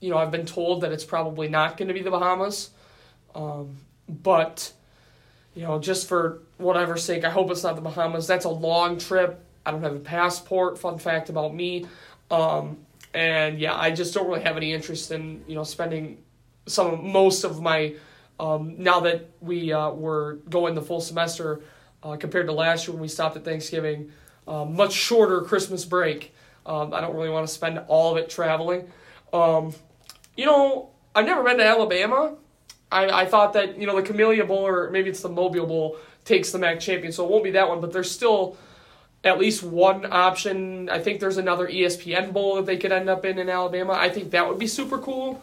you 0.02 0.10
know, 0.10 0.18
I've 0.18 0.32
been 0.32 0.46
told 0.46 0.82
that 0.82 0.92
it's 0.92 1.06
probably 1.06 1.48
not 1.48 1.78
going 1.78 1.88
to 1.88 1.94
be 1.94 2.02
the 2.02 2.12
Bahamas. 2.12 2.72
Um, 3.34 3.78
but, 4.10 4.74
you 5.56 5.64
know, 5.64 5.80
just 5.80 6.10
for 6.10 6.42
whatever's 6.58 7.04
sake, 7.04 7.24
I 7.24 7.30
hope 7.30 7.50
it's 7.50 7.64
not 7.64 7.76
the 7.76 7.82
Bahamas. 7.82 8.28
That's 8.28 8.46
a 8.46 8.50
long 8.50 8.98
trip. 8.98 9.42
I 9.66 9.72
don't 9.72 9.84
have 9.84 9.96
a 9.96 10.00
passport. 10.00 10.78
Fun 10.78 10.98
fact 10.98 11.30
about 11.30 11.56
me. 11.56 11.86
Um, 12.30 12.78
and 13.14 13.58
yeah, 13.58 13.76
I 13.76 13.92
just 13.92 14.14
don't 14.14 14.28
really 14.28 14.42
have 14.42 14.58
any 14.58 14.74
interest 14.74 15.12
in 15.12 15.44
you 15.48 15.56
know 15.56 15.64
spending 15.64 16.24
some 16.66 17.12
most 17.12 17.44
of 17.44 17.62
my 17.62 17.96
um, 18.42 18.76
now 18.80 19.02
that 19.02 19.30
we 19.40 19.72
uh, 19.72 19.92
were 19.92 20.40
going 20.50 20.74
the 20.74 20.82
full 20.82 21.00
semester 21.00 21.62
uh, 22.02 22.18
compared 22.18 22.48
to 22.48 22.54
last 22.54 22.88
year 22.88 22.94
when 22.94 23.02
we 23.02 23.08
stopped 23.08 23.38
at 23.38 23.46
Thanksgiving, 23.46 24.12
uh, 24.48 24.66
much 24.66 24.94
shorter 24.94 25.42
Christmas 25.42 25.86
break. 25.86 26.34
Um, 26.66 26.92
I 26.92 27.02
don't 27.02 27.16
really 27.16 27.30
want 27.30 27.48
to 27.48 27.54
spend 27.54 27.80
all 27.88 28.12
of 28.12 28.18
it 28.18 28.32
traveling. 28.32 28.92
Um, 29.32 29.74
you 30.36 30.48
know, 30.48 30.90
I've 31.14 31.26
never 31.26 31.44
been 31.44 31.58
to 31.58 31.66
Alabama. 31.66 32.36
I, 32.92 33.22
I 33.22 33.26
thought 33.26 33.54
that 33.54 33.78
you 33.80 33.86
know 33.86 33.96
the 33.96 34.02
Camellia 34.02 34.44
Bowl 34.44 34.66
or 34.66 34.90
maybe 34.90 35.12
it's 35.12 35.22
the 35.22 35.30
Mobile 35.30 35.68
Bowl 35.68 35.98
takes 36.26 36.52
the 36.52 36.58
MAC 36.58 36.80
champion, 36.80 37.12
so 37.12 37.24
it 37.24 37.32
won't 37.32 37.44
be 37.44 37.52
that 37.52 37.70
one. 37.70 37.80
But 37.80 37.94
there's 37.94 38.10
still 38.10 38.58
at 39.24 39.38
least 39.38 39.62
one 39.62 40.12
option. 40.12 40.90
I 40.90 40.98
think 40.98 41.20
there's 41.20 41.38
another 41.38 41.68
ESPN 41.68 42.34
Bowl 42.34 42.56
that 42.56 42.66
they 42.66 42.78
could 42.78 42.92
end 42.92 43.08
up 43.08 43.24
in 43.24 43.38
in 43.38 43.50
Alabama. 43.50 43.94
I 43.94 44.10
think 44.10 44.32
that 44.32 44.48
would 44.48 44.58
be 44.58 44.68
super 44.68 44.98
cool. 44.98 45.42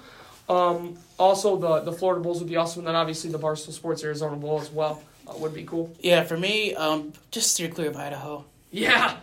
Um, 0.48 0.98
also, 1.18 1.56
the 1.56 1.80
the 1.80 1.92
Florida 1.92 2.22
Bowls 2.22 2.40
would 2.40 2.48
be 2.48 2.56
awesome, 2.56 2.80
and 2.80 2.88
then 2.88 2.94
obviously 2.94 3.30
the 3.30 3.38
Barstool 3.38 3.72
Sports 3.72 4.02
Arizona 4.02 4.36
Bowl 4.36 4.60
as 4.60 4.70
well 4.70 5.02
uh, 5.26 5.34
would 5.38 5.54
be 5.54 5.64
cool. 5.64 5.94
Yeah, 6.00 6.24
for 6.24 6.36
me, 6.36 6.74
um, 6.74 7.12
just 7.30 7.52
steer 7.52 7.68
clear 7.68 7.88
of 7.88 7.96
Idaho. 7.96 8.44
Yeah, 8.70 9.16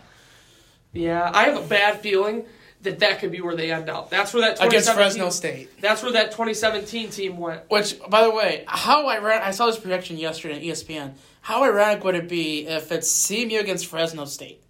yeah. 0.92 1.30
I 1.32 1.44
have 1.44 1.64
a 1.64 1.66
bad 1.66 2.00
feeling 2.00 2.44
that 2.82 3.00
that 3.00 3.18
could 3.18 3.32
be 3.32 3.40
where 3.40 3.56
they 3.56 3.72
end 3.72 3.88
up. 3.90 4.10
That's 4.10 4.32
where 4.32 4.42
that 4.42 4.64
Against 4.64 4.88
2017 4.88 4.94
Fresno 4.94 5.30
State. 5.30 5.80
That's 5.80 6.02
where 6.02 6.12
that 6.12 6.30
2017 6.30 7.10
team 7.10 7.38
went. 7.38 7.62
Which, 7.68 7.98
by 8.08 8.22
the 8.22 8.30
way, 8.30 8.64
how 8.66 9.08
ironic, 9.08 9.42
I 9.42 9.50
saw 9.50 9.66
this 9.66 9.78
projection 9.78 10.16
yesterday 10.16 10.56
on 10.56 10.60
ESPN. 10.62 11.14
How 11.40 11.64
ironic 11.64 12.02
would 12.04 12.14
it 12.14 12.28
be 12.28 12.66
if 12.66 12.90
it's 12.92 13.10
CMU 13.10 13.60
against 13.60 13.86
Fresno 13.86 14.24
State? 14.24 14.62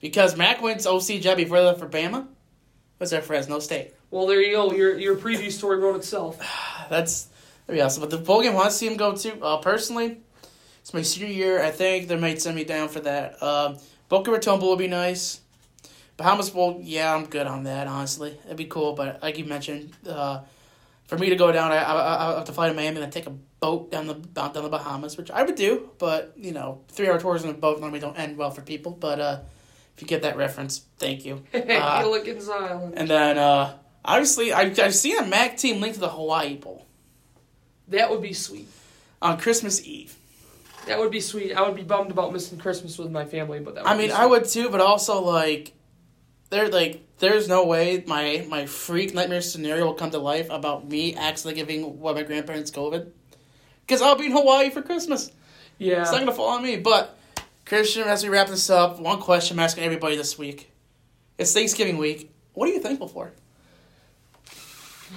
Because 0.00 0.36
Mac 0.36 0.62
wins 0.62 0.86
OC 0.86 1.20
job 1.20 1.36
before 1.36 1.58
they 1.58 1.66
left 1.66 1.80
for 1.80 1.88
Bama. 1.88 2.26
Was 2.98 3.12
at 3.12 3.24
Fresno 3.24 3.60
State. 3.60 3.94
Well, 4.10 4.26
there 4.26 4.40
you 4.40 4.52
go. 4.52 4.72
Your 4.72 4.98
your 4.98 5.16
preview 5.16 5.50
story 5.50 5.78
wrote 5.78 5.96
itself. 5.96 6.38
That's 6.90 7.28
that'd 7.66 7.78
be 7.78 7.82
awesome. 7.82 8.00
But 8.00 8.10
the 8.10 8.18
bowl 8.18 8.42
game 8.42 8.52
I 8.52 8.54
want 8.56 8.70
to 8.70 8.76
see 8.76 8.86
him 8.86 8.96
go 8.96 9.14
to. 9.14 9.40
Uh, 9.40 9.56
personally, 9.58 10.18
it's 10.80 10.92
my 10.92 11.02
senior 11.02 11.28
year. 11.32 11.62
I 11.62 11.70
think 11.70 12.08
they 12.08 12.16
might 12.16 12.40
send 12.42 12.56
me 12.56 12.64
down 12.64 12.88
for 12.88 13.00
that. 13.00 13.40
Um, 13.42 13.78
Boca 14.08 14.30
Raton 14.30 14.58
Bowl 14.58 14.70
would 14.70 14.78
be 14.78 14.88
nice. 14.88 15.40
Bahamas 16.16 16.50
Bowl, 16.50 16.80
yeah, 16.82 17.14
I'm 17.14 17.24
good 17.26 17.46
on 17.46 17.62
that. 17.64 17.86
Honestly, 17.86 18.38
it'd 18.44 18.56
be 18.56 18.66
cool. 18.66 18.92
But 18.92 19.22
like 19.22 19.38
you 19.38 19.46
mentioned, 19.46 19.92
uh, 20.06 20.40
for 21.06 21.16
me 21.16 21.30
to 21.30 21.36
go 21.36 21.50
down, 21.50 21.72
I, 21.72 21.76
I, 21.78 22.32
I 22.32 22.34
have 22.36 22.44
to 22.44 22.52
fly 22.52 22.68
to 22.68 22.74
Miami 22.74 22.96
and 22.96 23.04
then 23.04 23.10
take 23.10 23.26
a 23.26 23.30
boat 23.30 23.90
down 23.90 24.06
the 24.06 24.14
down 24.14 24.52
the 24.52 24.68
Bahamas, 24.68 25.16
which 25.16 25.30
I 25.30 25.42
would 25.44 25.54
do. 25.54 25.90
But 25.98 26.34
you 26.36 26.52
know, 26.52 26.82
three 26.88 27.08
hour 27.08 27.18
tours 27.18 27.44
in 27.44 27.50
a 27.50 27.54
boat 27.54 27.80
normally 27.80 28.00
don't 28.00 28.18
end 28.18 28.36
well 28.36 28.50
for 28.50 28.60
people. 28.60 28.92
But 28.92 29.20
uh, 29.20 29.38
if 29.96 30.02
you 30.02 30.08
get 30.08 30.22
that 30.22 30.36
reference, 30.36 30.82
thank 30.98 31.24
you. 31.24 31.42
Uh, 31.54 32.02
Gilligan's 32.02 32.48
Island. 32.48 32.94
and 32.96 33.08
then 33.08 33.38
uh, 33.38 33.78
obviously, 34.04 34.52
I, 34.52 34.62
I've 34.62 34.94
seen 34.94 35.18
a 35.18 35.26
MAC 35.26 35.56
team 35.56 35.80
linked 35.80 35.94
to 35.94 36.00
the 36.00 36.08
Hawaii 36.08 36.56
Bowl 36.56 36.86
That 37.88 38.10
would 38.10 38.22
be 38.22 38.32
sweet. 38.32 38.68
on 39.20 39.38
Christmas 39.38 39.84
Eve. 39.84 40.16
That 40.86 40.98
would 40.98 41.10
be 41.10 41.20
sweet. 41.20 41.52
I 41.52 41.62
would 41.62 41.76
be 41.76 41.82
bummed 41.82 42.10
about 42.10 42.32
missing 42.32 42.58
Christmas 42.58 42.98
with 42.98 43.10
my 43.10 43.24
family, 43.24 43.60
but 43.60 43.74
that 43.74 43.84
would 43.84 43.90
I 43.90 43.96
mean, 43.96 44.10
I 44.10 44.24
would 44.26 44.46
too, 44.46 44.70
but 44.70 44.80
also 44.80 45.20
like, 45.20 45.72
there 46.48 46.68
like 46.68 47.02
there's 47.18 47.48
no 47.48 47.66
way 47.66 48.02
my 48.06 48.44
my 48.48 48.66
freak 48.66 49.14
nightmare 49.14 49.42
scenario 49.42 49.84
will 49.84 49.94
come 49.94 50.10
to 50.10 50.18
life 50.18 50.48
about 50.50 50.88
me 50.88 51.14
actually 51.14 51.54
giving 51.54 52.00
one 52.00 52.12
of 52.12 52.16
my 52.16 52.22
grandparents 52.26 52.70
COVID, 52.70 53.10
because 53.86 54.00
I'll 54.02 54.16
be 54.16 54.26
in 54.26 54.32
Hawaii 54.32 54.70
for 54.70 54.82
Christmas. 54.82 55.30
Yeah. 55.78 56.00
It's 56.00 56.10
not 56.10 56.20
gonna 56.20 56.32
fall 56.32 56.48
on 56.48 56.62
me. 56.62 56.76
But 56.76 57.16
Christian, 57.66 58.04
as 58.04 58.24
we 58.24 58.30
wrap 58.30 58.48
this 58.48 58.68
up, 58.70 58.98
one 58.98 59.20
question 59.20 59.58
I'm 59.58 59.64
asking 59.64 59.84
everybody 59.84 60.16
this 60.16 60.38
week: 60.38 60.72
It's 61.38 61.52
Thanksgiving 61.52 61.98
week. 61.98 62.32
What 62.54 62.68
are 62.68 62.72
you 62.72 62.80
thankful 62.80 63.08
for? 63.08 63.32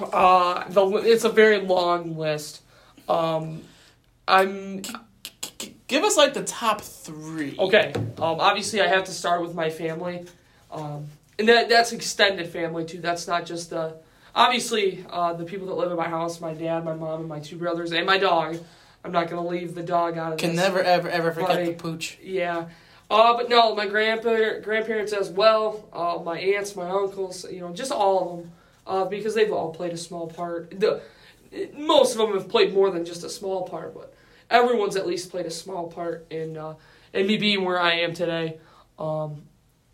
Uh, 0.01 0.67
the 0.69 0.85
it's 1.05 1.23
a 1.23 1.29
very 1.29 1.59
long 1.61 2.17
list. 2.17 2.61
Um, 3.07 3.61
I'm 4.27 4.81
G- 4.81 4.93
g- 5.59 5.75
give 5.87 6.03
us 6.03 6.17
like 6.17 6.33
the 6.33 6.43
top 6.43 6.81
three. 6.81 7.55
okay. 7.59 7.91
Um, 7.95 8.39
obviously 8.39 8.81
I 8.81 8.87
have 8.87 9.03
to 9.05 9.11
start 9.11 9.41
with 9.41 9.53
my 9.53 9.69
family, 9.69 10.25
um, 10.71 11.07
and 11.37 11.47
that 11.49 11.69
that's 11.69 11.91
extended 11.91 12.47
family 12.47 12.85
too. 12.85 12.99
That's 13.01 13.27
not 13.27 13.45
just 13.45 13.69
the 13.69 13.95
obviously 14.33 15.05
uh, 15.09 15.33
the 15.33 15.43
people 15.45 15.67
that 15.67 15.75
live 15.75 15.91
in 15.91 15.97
my 15.97 16.07
house, 16.09 16.39
my 16.41 16.53
dad, 16.53 16.83
my 16.85 16.95
mom, 16.95 17.19
and 17.21 17.29
my 17.29 17.39
two 17.39 17.57
brothers, 17.57 17.91
and 17.91 18.05
my 18.05 18.17
dog. 18.17 18.57
I'm 19.05 19.11
not 19.11 19.29
gonna 19.29 19.45
leave 19.45 19.75
the 19.75 19.83
dog 19.83 20.17
out 20.17 20.33
of 20.33 20.39
Can 20.39 20.55
this. 20.55 20.63
Can 20.63 20.73
never 20.73 20.81
ever 20.81 21.09
ever 21.09 21.31
forget 21.33 21.49
Buddy. 21.49 21.65
the 21.65 21.73
pooch. 21.73 22.17
Yeah. 22.21 22.65
Uh, 23.11 23.35
but 23.35 23.49
no, 23.49 23.75
my 23.75 23.85
grandpa, 23.85 24.59
grandparents 24.63 25.11
as 25.13 25.29
well, 25.29 25.87
uh, 25.93 26.23
my 26.23 26.39
aunts, 26.39 26.75
my 26.75 26.89
uncles, 26.89 27.45
you 27.51 27.59
know, 27.59 27.71
just 27.73 27.91
all 27.91 28.19
of 28.31 28.37
them, 28.39 28.51
uh, 28.85 29.05
because 29.05 29.35
they've 29.35 29.51
all 29.51 29.73
played 29.73 29.93
a 29.93 29.97
small 29.97 30.27
part. 30.27 30.79
The 30.79 31.01
most 31.75 32.13
of 32.13 32.17
them 32.17 32.33
have 32.33 32.49
played 32.49 32.73
more 32.73 32.89
than 32.89 33.05
just 33.05 33.23
a 33.23 33.29
small 33.29 33.63
part, 33.67 33.93
but 33.93 34.13
everyone's 34.49 34.95
at 34.95 35.07
least 35.07 35.29
played 35.29 35.45
a 35.45 35.51
small 35.51 35.87
part 35.87 36.25
in 36.29 36.57
uh, 36.57 36.75
in 37.13 37.27
me 37.27 37.37
being 37.37 37.63
where 37.63 37.79
I 37.79 37.99
am 37.99 38.13
today. 38.13 38.59
Um, 38.97 39.43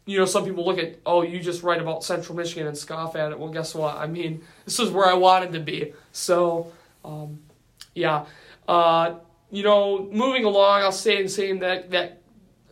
you 0.06 0.18
know, 0.18 0.26
some 0.26 0.44
people 0.44 0.66
look 0.66 0.80
at, 0.80 0.98
oh, 1.06 1.22
you 1.22 1.40
just 1.40 1.62
write 1.62 1.80
about 1.80 2.04
Central 2.04 2.36
Michigan 2.36 2.66
and 2.66 2.76
scoff 2.76 3.16
at 3.16 3.32
it. 3.32 3.38
Well, 3.38 3.52
guess 3.52 3.76
what? 3.76 3.96
I 3.96 4.08
mean, 4.08 4.42
this 4.66 4.80
is 4.80 4.90
where 4.90 5.08
I 5.08 5.14
wanted 5.14 5.54
to 5.54 5.60
be. 5.60 5.94
So, 6.12 6.72
um, 7.06 7.40
yeah. 7.94 8.26
Uh, 8.68 9.16
you 9.52 9.64
know, 9.64 10.10
moving 10.12 10.46
along, 10.46 10.82
I'll 10.82 10.92
say 10.92 11.24
the 11.24 11.30
same 11.30 11.60
that 11.60 11.92
that 11.92 12.22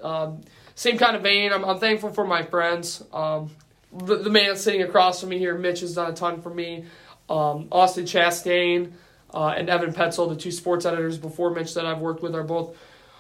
um, 0.02 0.42
same 0.76 0.98
kind 0.98 1.16
of 1.16 1.24
vein. 1.24 1.52
I'm, 1.52 1.66
I'm 1.66 1.80
thankful 1.80 2.12
for 2.12 2.26
my 2.26 2.44
friends. 2.44 3.04
Um, 3.12 3.52
the, 3.92 4.18
the 4.18 4.30
man 4.30 4.56
sitting 4.56 4.82
across 4.84 5.22
from 5.22 5.30
me 5.30 5.38
here, 5.38 5.58
Mitch, 5.58 5.82
has 5.82 5.96
done 5.96 6.12
a 6.12 6.16
ton 6.16 6.42
for 6.42 6.50
me. 6.50 6.86
Um, 7.30 7.68
Austin 7.72 8.06
Chastain 8.06 8.94
uh, 9.34 9.48
and 9.50 9.70
Evan 9.70 9.94
Petzold, 9.94 10.30
the 10.30 10.36
two 10.36 10.52
sports 10.52 10.86
editors 10.86 11.18
before 11.18 11.52
Mitch 11.52 11.74
that 11.74 11.86
I've 11.86 12.00
worked 12.00 12.22
with, 12.22 12.36
are 12.36 12.44
both 12.44 12.76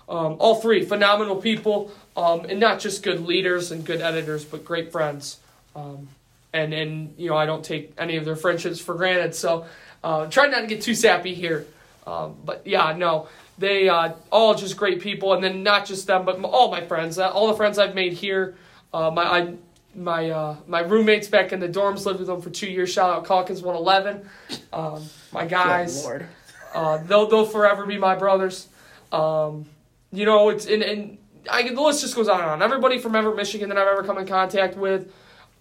um, 0.10 0.38
all 0.40 0.56
three 0.56 0.86
phenomenal 0.86 1.36
people, 1.36 1.92
um, 2.16 2.46
and 2.46 2.60
not 2.60 2.80
just 2.80 3.04
good 3.04 3.26
leaders 3.26 3.72
and 3.72 3.86
good 3.86 4.02
editors, 4.02 4.46
but 4.46 4.64
great 4.64 4.92
friends. 4.92 5.40
Um, 5.76 6.08
and 6.54 6.74
and 6.74 7.14
you 7.18 7.30
know, 7.30 7.36
I 7.36 7.46
don't 7.46 7.64
take 7.64 7.94
any 7.98 8.16
of 8.16 8.24
their 8.24 8.38
friendships 8.38 8.80
for 8.80 8.96
granted. 8.96 9.36
So 9.36 9.66
uh, 10.04 10.28
try 10.28 10.48
not 10.48 10.62
to 10.62 10.68
get 10.68 10.82
too 10.82 10.96
sappy 10.96 11.34
here. 11.34 11.68
Um, 12.06 12.38
but 12.46 12.66
yeah, 12.66 12.96
no, 12.96 13.28
they 13.58 13.90
uh, 13.90 14.14
all 14.32 14.56
just 14.56 14.78
great 14.78 15.02
people, 15.02 15.34
and 15.34 15.44
then 15.44 15.62
not 15.62 15.86
just 15.86 16.08
them, 16.08 16.24
but 16.24 16.40
all 16.42 16.72
my 16.72 16.86
friends, 16.86 17.20
uh, 17.20 17.30
all 17.30 17.48
the 17.48 17.56
friends 17.56 17.78
I've 17.78 17.96
made 17.96 18.14
here. 18.14 18.56
Uh, 18.94 19.12
my 19.12 19.24
I, 19.24 19.54
my 19.98 20.30
uh, 20.30 20.56
my 20.68 20.82
roommates 20.82 21.28
back 21.28 21.52
in 21.52 21.60
the 21.60 21.68
dorms 21.68 22.06
lived 22.06 22.20
with 22.20 22.28
them 22.28 22.42
for 22.42 22.50
two 22.52 22.70
years. 22.70 22.92
Shout 22.92 23.10
out 23.10 23.26
Calkins 23.26 23.62
one 23.62 23.76
eleven. 23.76 24.30
Um, 24.72 25.04
my 25.32 25.46
guys, 25.46 26.02
Good 26.02 26.04
Lord. 26.04 26.28
uh, 26.74 26.98
they'll 27.04 27.28
they'll 27.28 27.46
forever 27.46 27.86
be 27.86 27.98
my 27.98 28.16
brothers. 28.16 28.68
Um, 29.12 29.66
you 30.12 30.26
know, 30.26 30.50
it's 30.50 30.68
and, 30.68 30.84
and 30.84 31.18
I 31.50 31.68
the 31.68 31.82
list 31.82 32.02
just 32.02 32.16
goes 32.16 32.30
on 32.30 32.40
and 32.40 32.50
on. 32.50 32.62
Everybody 32.62 33.00
from 33.00 33.16
ever 33.16 33.34
Michigan 33.34 33.70
that 33.70 33.78
I've 33.78 33.88
ever 33.88 34.04
come 34.04 34.18
in 34.20 34.28
contact 34.28 34.78
with. 34.78 35.12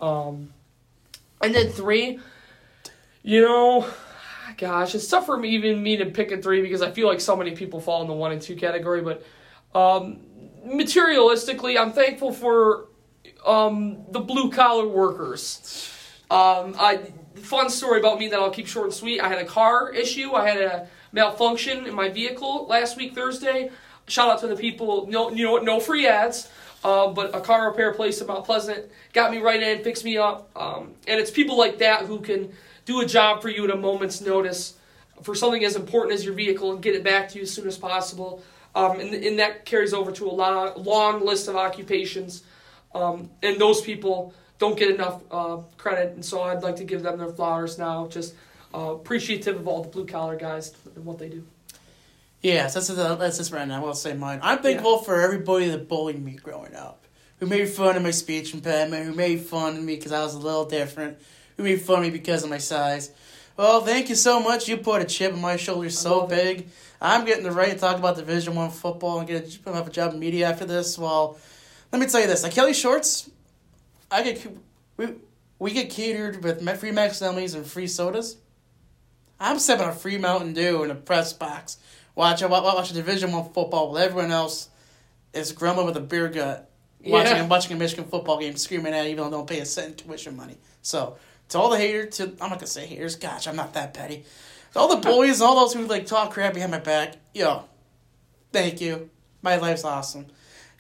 Um, 0.00 0.52
and 1.42 1.54
then 1.54 1.70
three, 1.70 2.20
you 3.22 3.42
know, 3.42 3.88
gosh, 4.58 4.94
it's 4.94 5.08
tough 5.08 5.26
for 5.26 5.36
me 5.38 5.50
even 5.50 5.82
me 5.82 5.96
to 5.96 6.06
pick 6.06 6.30
a 6.30 6.36
three 6.36 6.60
because 6.60 6.82
I 6.82 6.90
feel 6.90 7.08
like 7.08 7.20
so 7.20 7.36
many 7.36 7.52
people 7.52 7.80
fall 7.80 8.02
in 8.02 8.08
the 8.08 8.12
one 8.12 8.32
and 8.32 8.42
two 8.42 8.56
category. 8.56 9.00
But 9.00 9.24
um, 9.74 10.20
materialistically, 10.66 11.78
I'm 11.80 11.92
thankful 11.92 12.32
for 12.32 12.88
um, 13.46 14.04
the 14.10 14.20
blue 14.20 14.50
collar 14.50 14.86
workers. 14.86 15.92
Um, 16.30 16.74
I 16.78 17.12
fun 17.36 17.70
story 17.70 18.00
about 18.00 18.18
me 18.18 18.28
that 18.28 18.40
I'll 18.40 18.50
keep 18.50 18.66
short 18.66 18.86
and 18.86 18.94
sweet. 18.94 19.20
I 19.20 19.28
had 19.28 19.38
a 19.38 19.44
car 19.44 19.92
issue. 19.92 20.32
I 20.32 20.48
had 20.48 20.60
a 20.60 20.88
malfunction 21.12 21.86
in 21.86 21.94
my 21.94 22.08
vehicle 22.08 22.66
last 22.66 22.96
week 22.96 23.14
Thursday. 23.14 23.70
Shout 24.08 24.28
out 24.28 24.40
to 24.40 24.46
the 24.46 24.56
people. 24.56 25.06
No, 25.08 25.30
you 25.30 25.44
know 25.44 25.52
what? 25.52 25.64
No 25.64 25.80
free 25.80 26.06
ads. 26.06 26.50
Uh, 26.84 27.08
but 27.08 27.34
a 27.34 27.40
car 27.40 27.68
repair 27.68 27.92
place 27.94 28.20
in 28.20 28.26
Mount 28.26 28.44
Pleasant 28.44 28.84
got 29.12 29.30
me 29.32 29.38
right 29.38 29.60
in, 29.60 29.82
fixed 29.82 30.04
me 30.04 30.18
up, 30.18 30.50
um, 30.54 30.94
and 31.08 31.18
it's 31.18 31.32
people 31.32 31.58
like 31.58 31.78
that 31.78 32.02
who 32.02 32.20
can 32.20 32.52
do 32.84 33.00
a 33.00 33.06
job 33.06 33.42
for 33.42 33.48
you 33.48 33.64
at 33.64 33.70
a 33.70 33.76
moment's 33.76 34.20
notice 34.20 34.74
for 35.22 35.34
something 35.34 35.64
as 35.64 35.74
important 35.74 36.14
as 36.14 36.24
your 36.24 36.34
vehicle 36.34 36.70
and 36.72 36.80
get 36.80 36.94
it 36.94 37.02
back 37.02 37.28
to 37.30 37.38
you 37.38 37.42
as 37.42 37.50
soon 37.50 37.66
as 37.66 37.76
possible. 37.76 38.42
Um, 38.74 39.00
and, 39.00 39.12
and 39.14 39.38
that 39.38 39.64
carries 39.64 39.92
over 39.94 40.12
to 40.12 40.28
a 40.28 40.74
long 40.78 41.24
list 41.24 41.48
of 41.48 41.56
occupations. 41.56 42.44
Um, 42.96 43.30
and 43.42 43.60
those 43.60 43.80
people 43.80 44.32
don't 44.58 44.78
get 44.78 44.90
enough 44.90 45.22
uh, 45.30 45.58
credit, 45.76 46.14
and 46.14 46.24
so 46.24 46.42
I'd 46.42 46.62
like 46.62 46.76
to 46.76 46.84
give 46.84 47.02
them 47.02 47.18
their 47.18 47.28
flowers 47.28 47.78
now. 47.78 48.06
Just 48.06 48.34
uh, 48.74 48.94
appreciative 48.94 49.56
of 49.56 49.68
all 49.68 49.82
the 49.82 49.88
blue 49.88 50.06
collar 50.06 50.36
guys 50.36 50.72
and 50.94 51.04
what 51.04 51.18
they 51.18 51.28
do. 51.28 51.46
Yes, 52.42 52.74
that's 52.74 52.88
that's 52.88 53.38
just 53.38 53.52
right 53.52 53.66
now. 53.66 53.78
I 53.78 53.84
will 53.84 53.94
say 53.94 54.14
mine. 54.14 54.40
I'm 54.42 54.58
thankful 54.58 54.98
for 54.98 55.20
everybody 55.20 55.68
that 55.68 55.88
bullied 55.88 56.22
me 56.22 56.32
growing 56.32 56.74
up, 56.74 57.04
who 57.38 57.46
made 57.46 57.68
fun 57.68 57.96
of 57.96 58.02
my 58.02 58.10
speech 58.10 58.54
impediment, 58.54 59.06
who 59.06 59.14
made 59.14 59.40
fun 59.40 59.76
of 59.76 59.82
me 59.82 59.96
because 59.96 60.12
I 60.12 60.22
was 60.22 60.34
a 60.34 60.38
little 60.38 60.64
different, 60.64 61.18
who 61.56 61.64
made 61.64 61.80
fun 61.80 61.98
of 61.98 62.04
me 62.04 62.10
because 62.10 62.44
of 62.44 62.50
my 62.50 62.58
size. 62.58 63.10
Well, 63.56 63.80
thank 63.80 64.10
you 64.10 64.14
so 64.14 64.38
much. 64.38 64.68
You 64.68 64.76
put 64.76 65.00
a 65.00 65.06
chip 65.06 65.32
on 65.32 65.40
my 65.40 65.56
shoulder 65.56 65.88
so 65.88 66.20
love 66.20 66.32
it. 66.32 66.36
big. 66.36 66.68
I'm 67.00 67.24
getting 67.24 67.44
the 67.44 67.52
right 67.52 67.72
to 67.72 67.78
talk 67.78 67.96
about 67.98 68.16
Division 68.16 68.54
One 68.54 68.70
football 68.70 69.18
and 69.18 69.26
get 69.26 69.58
a, 69.66 69.72
have 69.72 69.86
a 69.86 69.90
job 69.90 70.12
in 70.12 70.20
media 70.20 70.48
after 70.48 70.66
this. 70.66 70.98
Well, 70.98 71.38
let 71.92 72.00
me 72.00 72.06
tell 72.06 72.20
you 72.20 72.26
this: 72.26 72.42
like 72.42 72.52
Kelly 72.52 72.74
Shorts, 72.74 73.30
I 74.10 74.22
get 74.22 74.46
we 74.96 75.08
we 75.58 75.72
get 75.72 75.90
catered 75.90 76.42
with 76.44 76.60
free 76.78 76.90
Max 76.92 77.20
Emmys 77.20 77.54
and 77.54 77.66
free 77.66 77.86
sodas. 77.86 78.36
I'm 79.38 79.58
sipping 79.58 79.86
a 79.86 79.92
free 79.92 80.18
Mountain 80.18 80.54
Dew 80.54 80.82
in 80.82 80.90
a 80.90 80.94
press 80.94 81.32
box. 81.32 81.78
Watch 82.14 82.42
watch, 82.42 82.50
watch 82.62 82.92
Division 82.92 83.32
One 83.32 83.44
football 83.44 83.88
while 83.92 83.98
everyone 83.98 84.30
else 84.30 84.68
is 85.32 85.52
grumbling 85.52 85.86
with 85.86 85.96
a 85.96 86.00
beer 86.00 86.28
gut. 86.28 86.70
Watching 87.04 87.36
Yeah. 87.36 87.46
watching 87.46 87.72
a 87.72 87.78
Michigan 87.78 88.06
football 88.06 88.38
game, 88.40 88.56
screaming 88.56 88.94
at 88.94 89.06
it, 89.06 89.10
even 89.10 89.18
though 89.24 89.30
they 89.30 89.36
don't 89.36 89.46
pay 89.48 89.60
a 89.60 89.66
cent 89.66 89.88
in 89.88 89.94
tuition 90.08 90.36
money. 90.36 90.56
So 90.82 91.16
to 91.50 91.58
all 91.58 91.68
the 91.70 91.76
haters, 91.76 92.16
to 92.16 92.24
I'm 92.40 92.50
not 92.50 92.58
gonna 92.58 92.66
say 92.66 92.86
haters. 92.86 93.16
Gosh, 93.16 93.46
I'm 93.46 93.54
not 93.56 93.74
that 93.74 93.92
petty. 93.94 94.24
To 94.72 94.78
all 94.80 94.88
the 94.88 94.96
boys, 95.10 95.40
all 95.40 95.54
those 95.56 95.74
who 95.74 95.86
like 95.86 96.06
talk 96.06 96.32
crap 96.32 96.54
behind 96.54 96.72
my 96.72 96.78
back, 96.78 97.14
yo, 97.34 97.64
thank 98.52 98.80
you. 98.80 99.10
My 99.42 99.56
life's 99.56 99.84
awesome. 99.84 100.26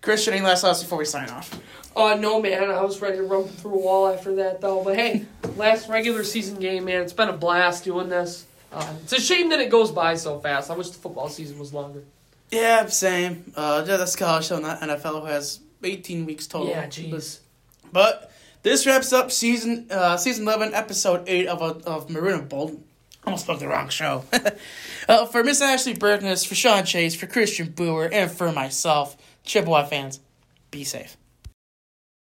Christian, 0.02 0.34
any 0.34 0.44
last 0.44 0.62
thoughts 0.62 0.82
before 0.82 0.98
we 0.98 1.04
sign 1.04 1.28
off? 1.30 1.58
Uh, 1.96 2.14
no, 2.14 2.40
man. 2.40 2.70
I 2.70 2.82
was 2.82 3.00
ready 3.00 3.16
to 3.16 3.22
run 3.22 3.44
through 3.44 3.74
a 3.74 3.78
wall 3.78 4.08
after 4.08 4.34
that, 4.36 4.60
though. 4.60 4.84
But 4.84 4.96
hey, 4.96 5.24
last 5.56 5.88
regular 5.88 6.24
season 6.24 6.60
game, 6.60 6.84
man. 6.84 7.02
It's 7.02 7.12
been 7.14 7.28
a 7.28 7.36
blast 7.36 7.84
doing 7.84 8.08
this. 8.08 8.44
Uh, 8.70 8.94
it's 9.02 9.12
a 9.12 9.20
shame 9.20 9.48
that 9.50 9.60
it 9.60 9.70
goes 9.70 9.90
by 9.90 10.14
so 10.14 10.38
fast. 10.38 10.70
I 10.70 10.74
wish 10.74 10.90
the 10.90 10.98
football 10.98 11.28
season 11.28 11.58
was 11.58 11.72
longer. 11.72 12.02
Yeah, 12.50 12.86
same. 12.86 13.52
Uh, 13.56 13.84
yeah, 13.86 13.96
that's 13.96 14.14
college 14.14 14.46
show, 14.46 14.58
not 14.58 14.80
NFL, 14.80 15.20
who 15.20 15.26
has 15.26 15.60
18 15.82 16.26
weeks 16.26 16.46
total. 16.46 16.68
Yeah, 16.68 16.86
jeez. 16.86 17.40
But 17.92 18.30
this 18.62 18.86
wraps 18.86 19.12
up 19.12 19.32
season 19.32 19.86
uh, 19.90 20.16
season 20.16 20.46
11, 20.46 20.74
episode 20.74 21.24
8 21.26 21.46
of, 21.46 21.62
a, 21.62 21.88
of 21.88 22.10
Maroon 22.10 22.40
and 22.40 22.48
Bold. 22.48 22.82
Almost 23.24 23.44
spoke 23.44 23.58
the 23.58 23.66
wrong 23.66 23.88
show. 23.88 24.24
uh, 25.08 25.26
for 25.26 25.42
Miss 25.42 25.60
Ashley 25.60 25.94
Berkness, 25.94 26.46
for 26.46 26.54
Sean 26.54 26.84
Chase, 26.84 27.16
for 27.16 27.26
Christian 27.26 27.68
Booher, 27.68 28.08
and 28.12 28.30
for 28.30 28.52
myself, 28.52 29.16
Chippewa 29.46 29.84
fans, 29.84 30.20
be 30.70 30.84
safe. 30.84 31.16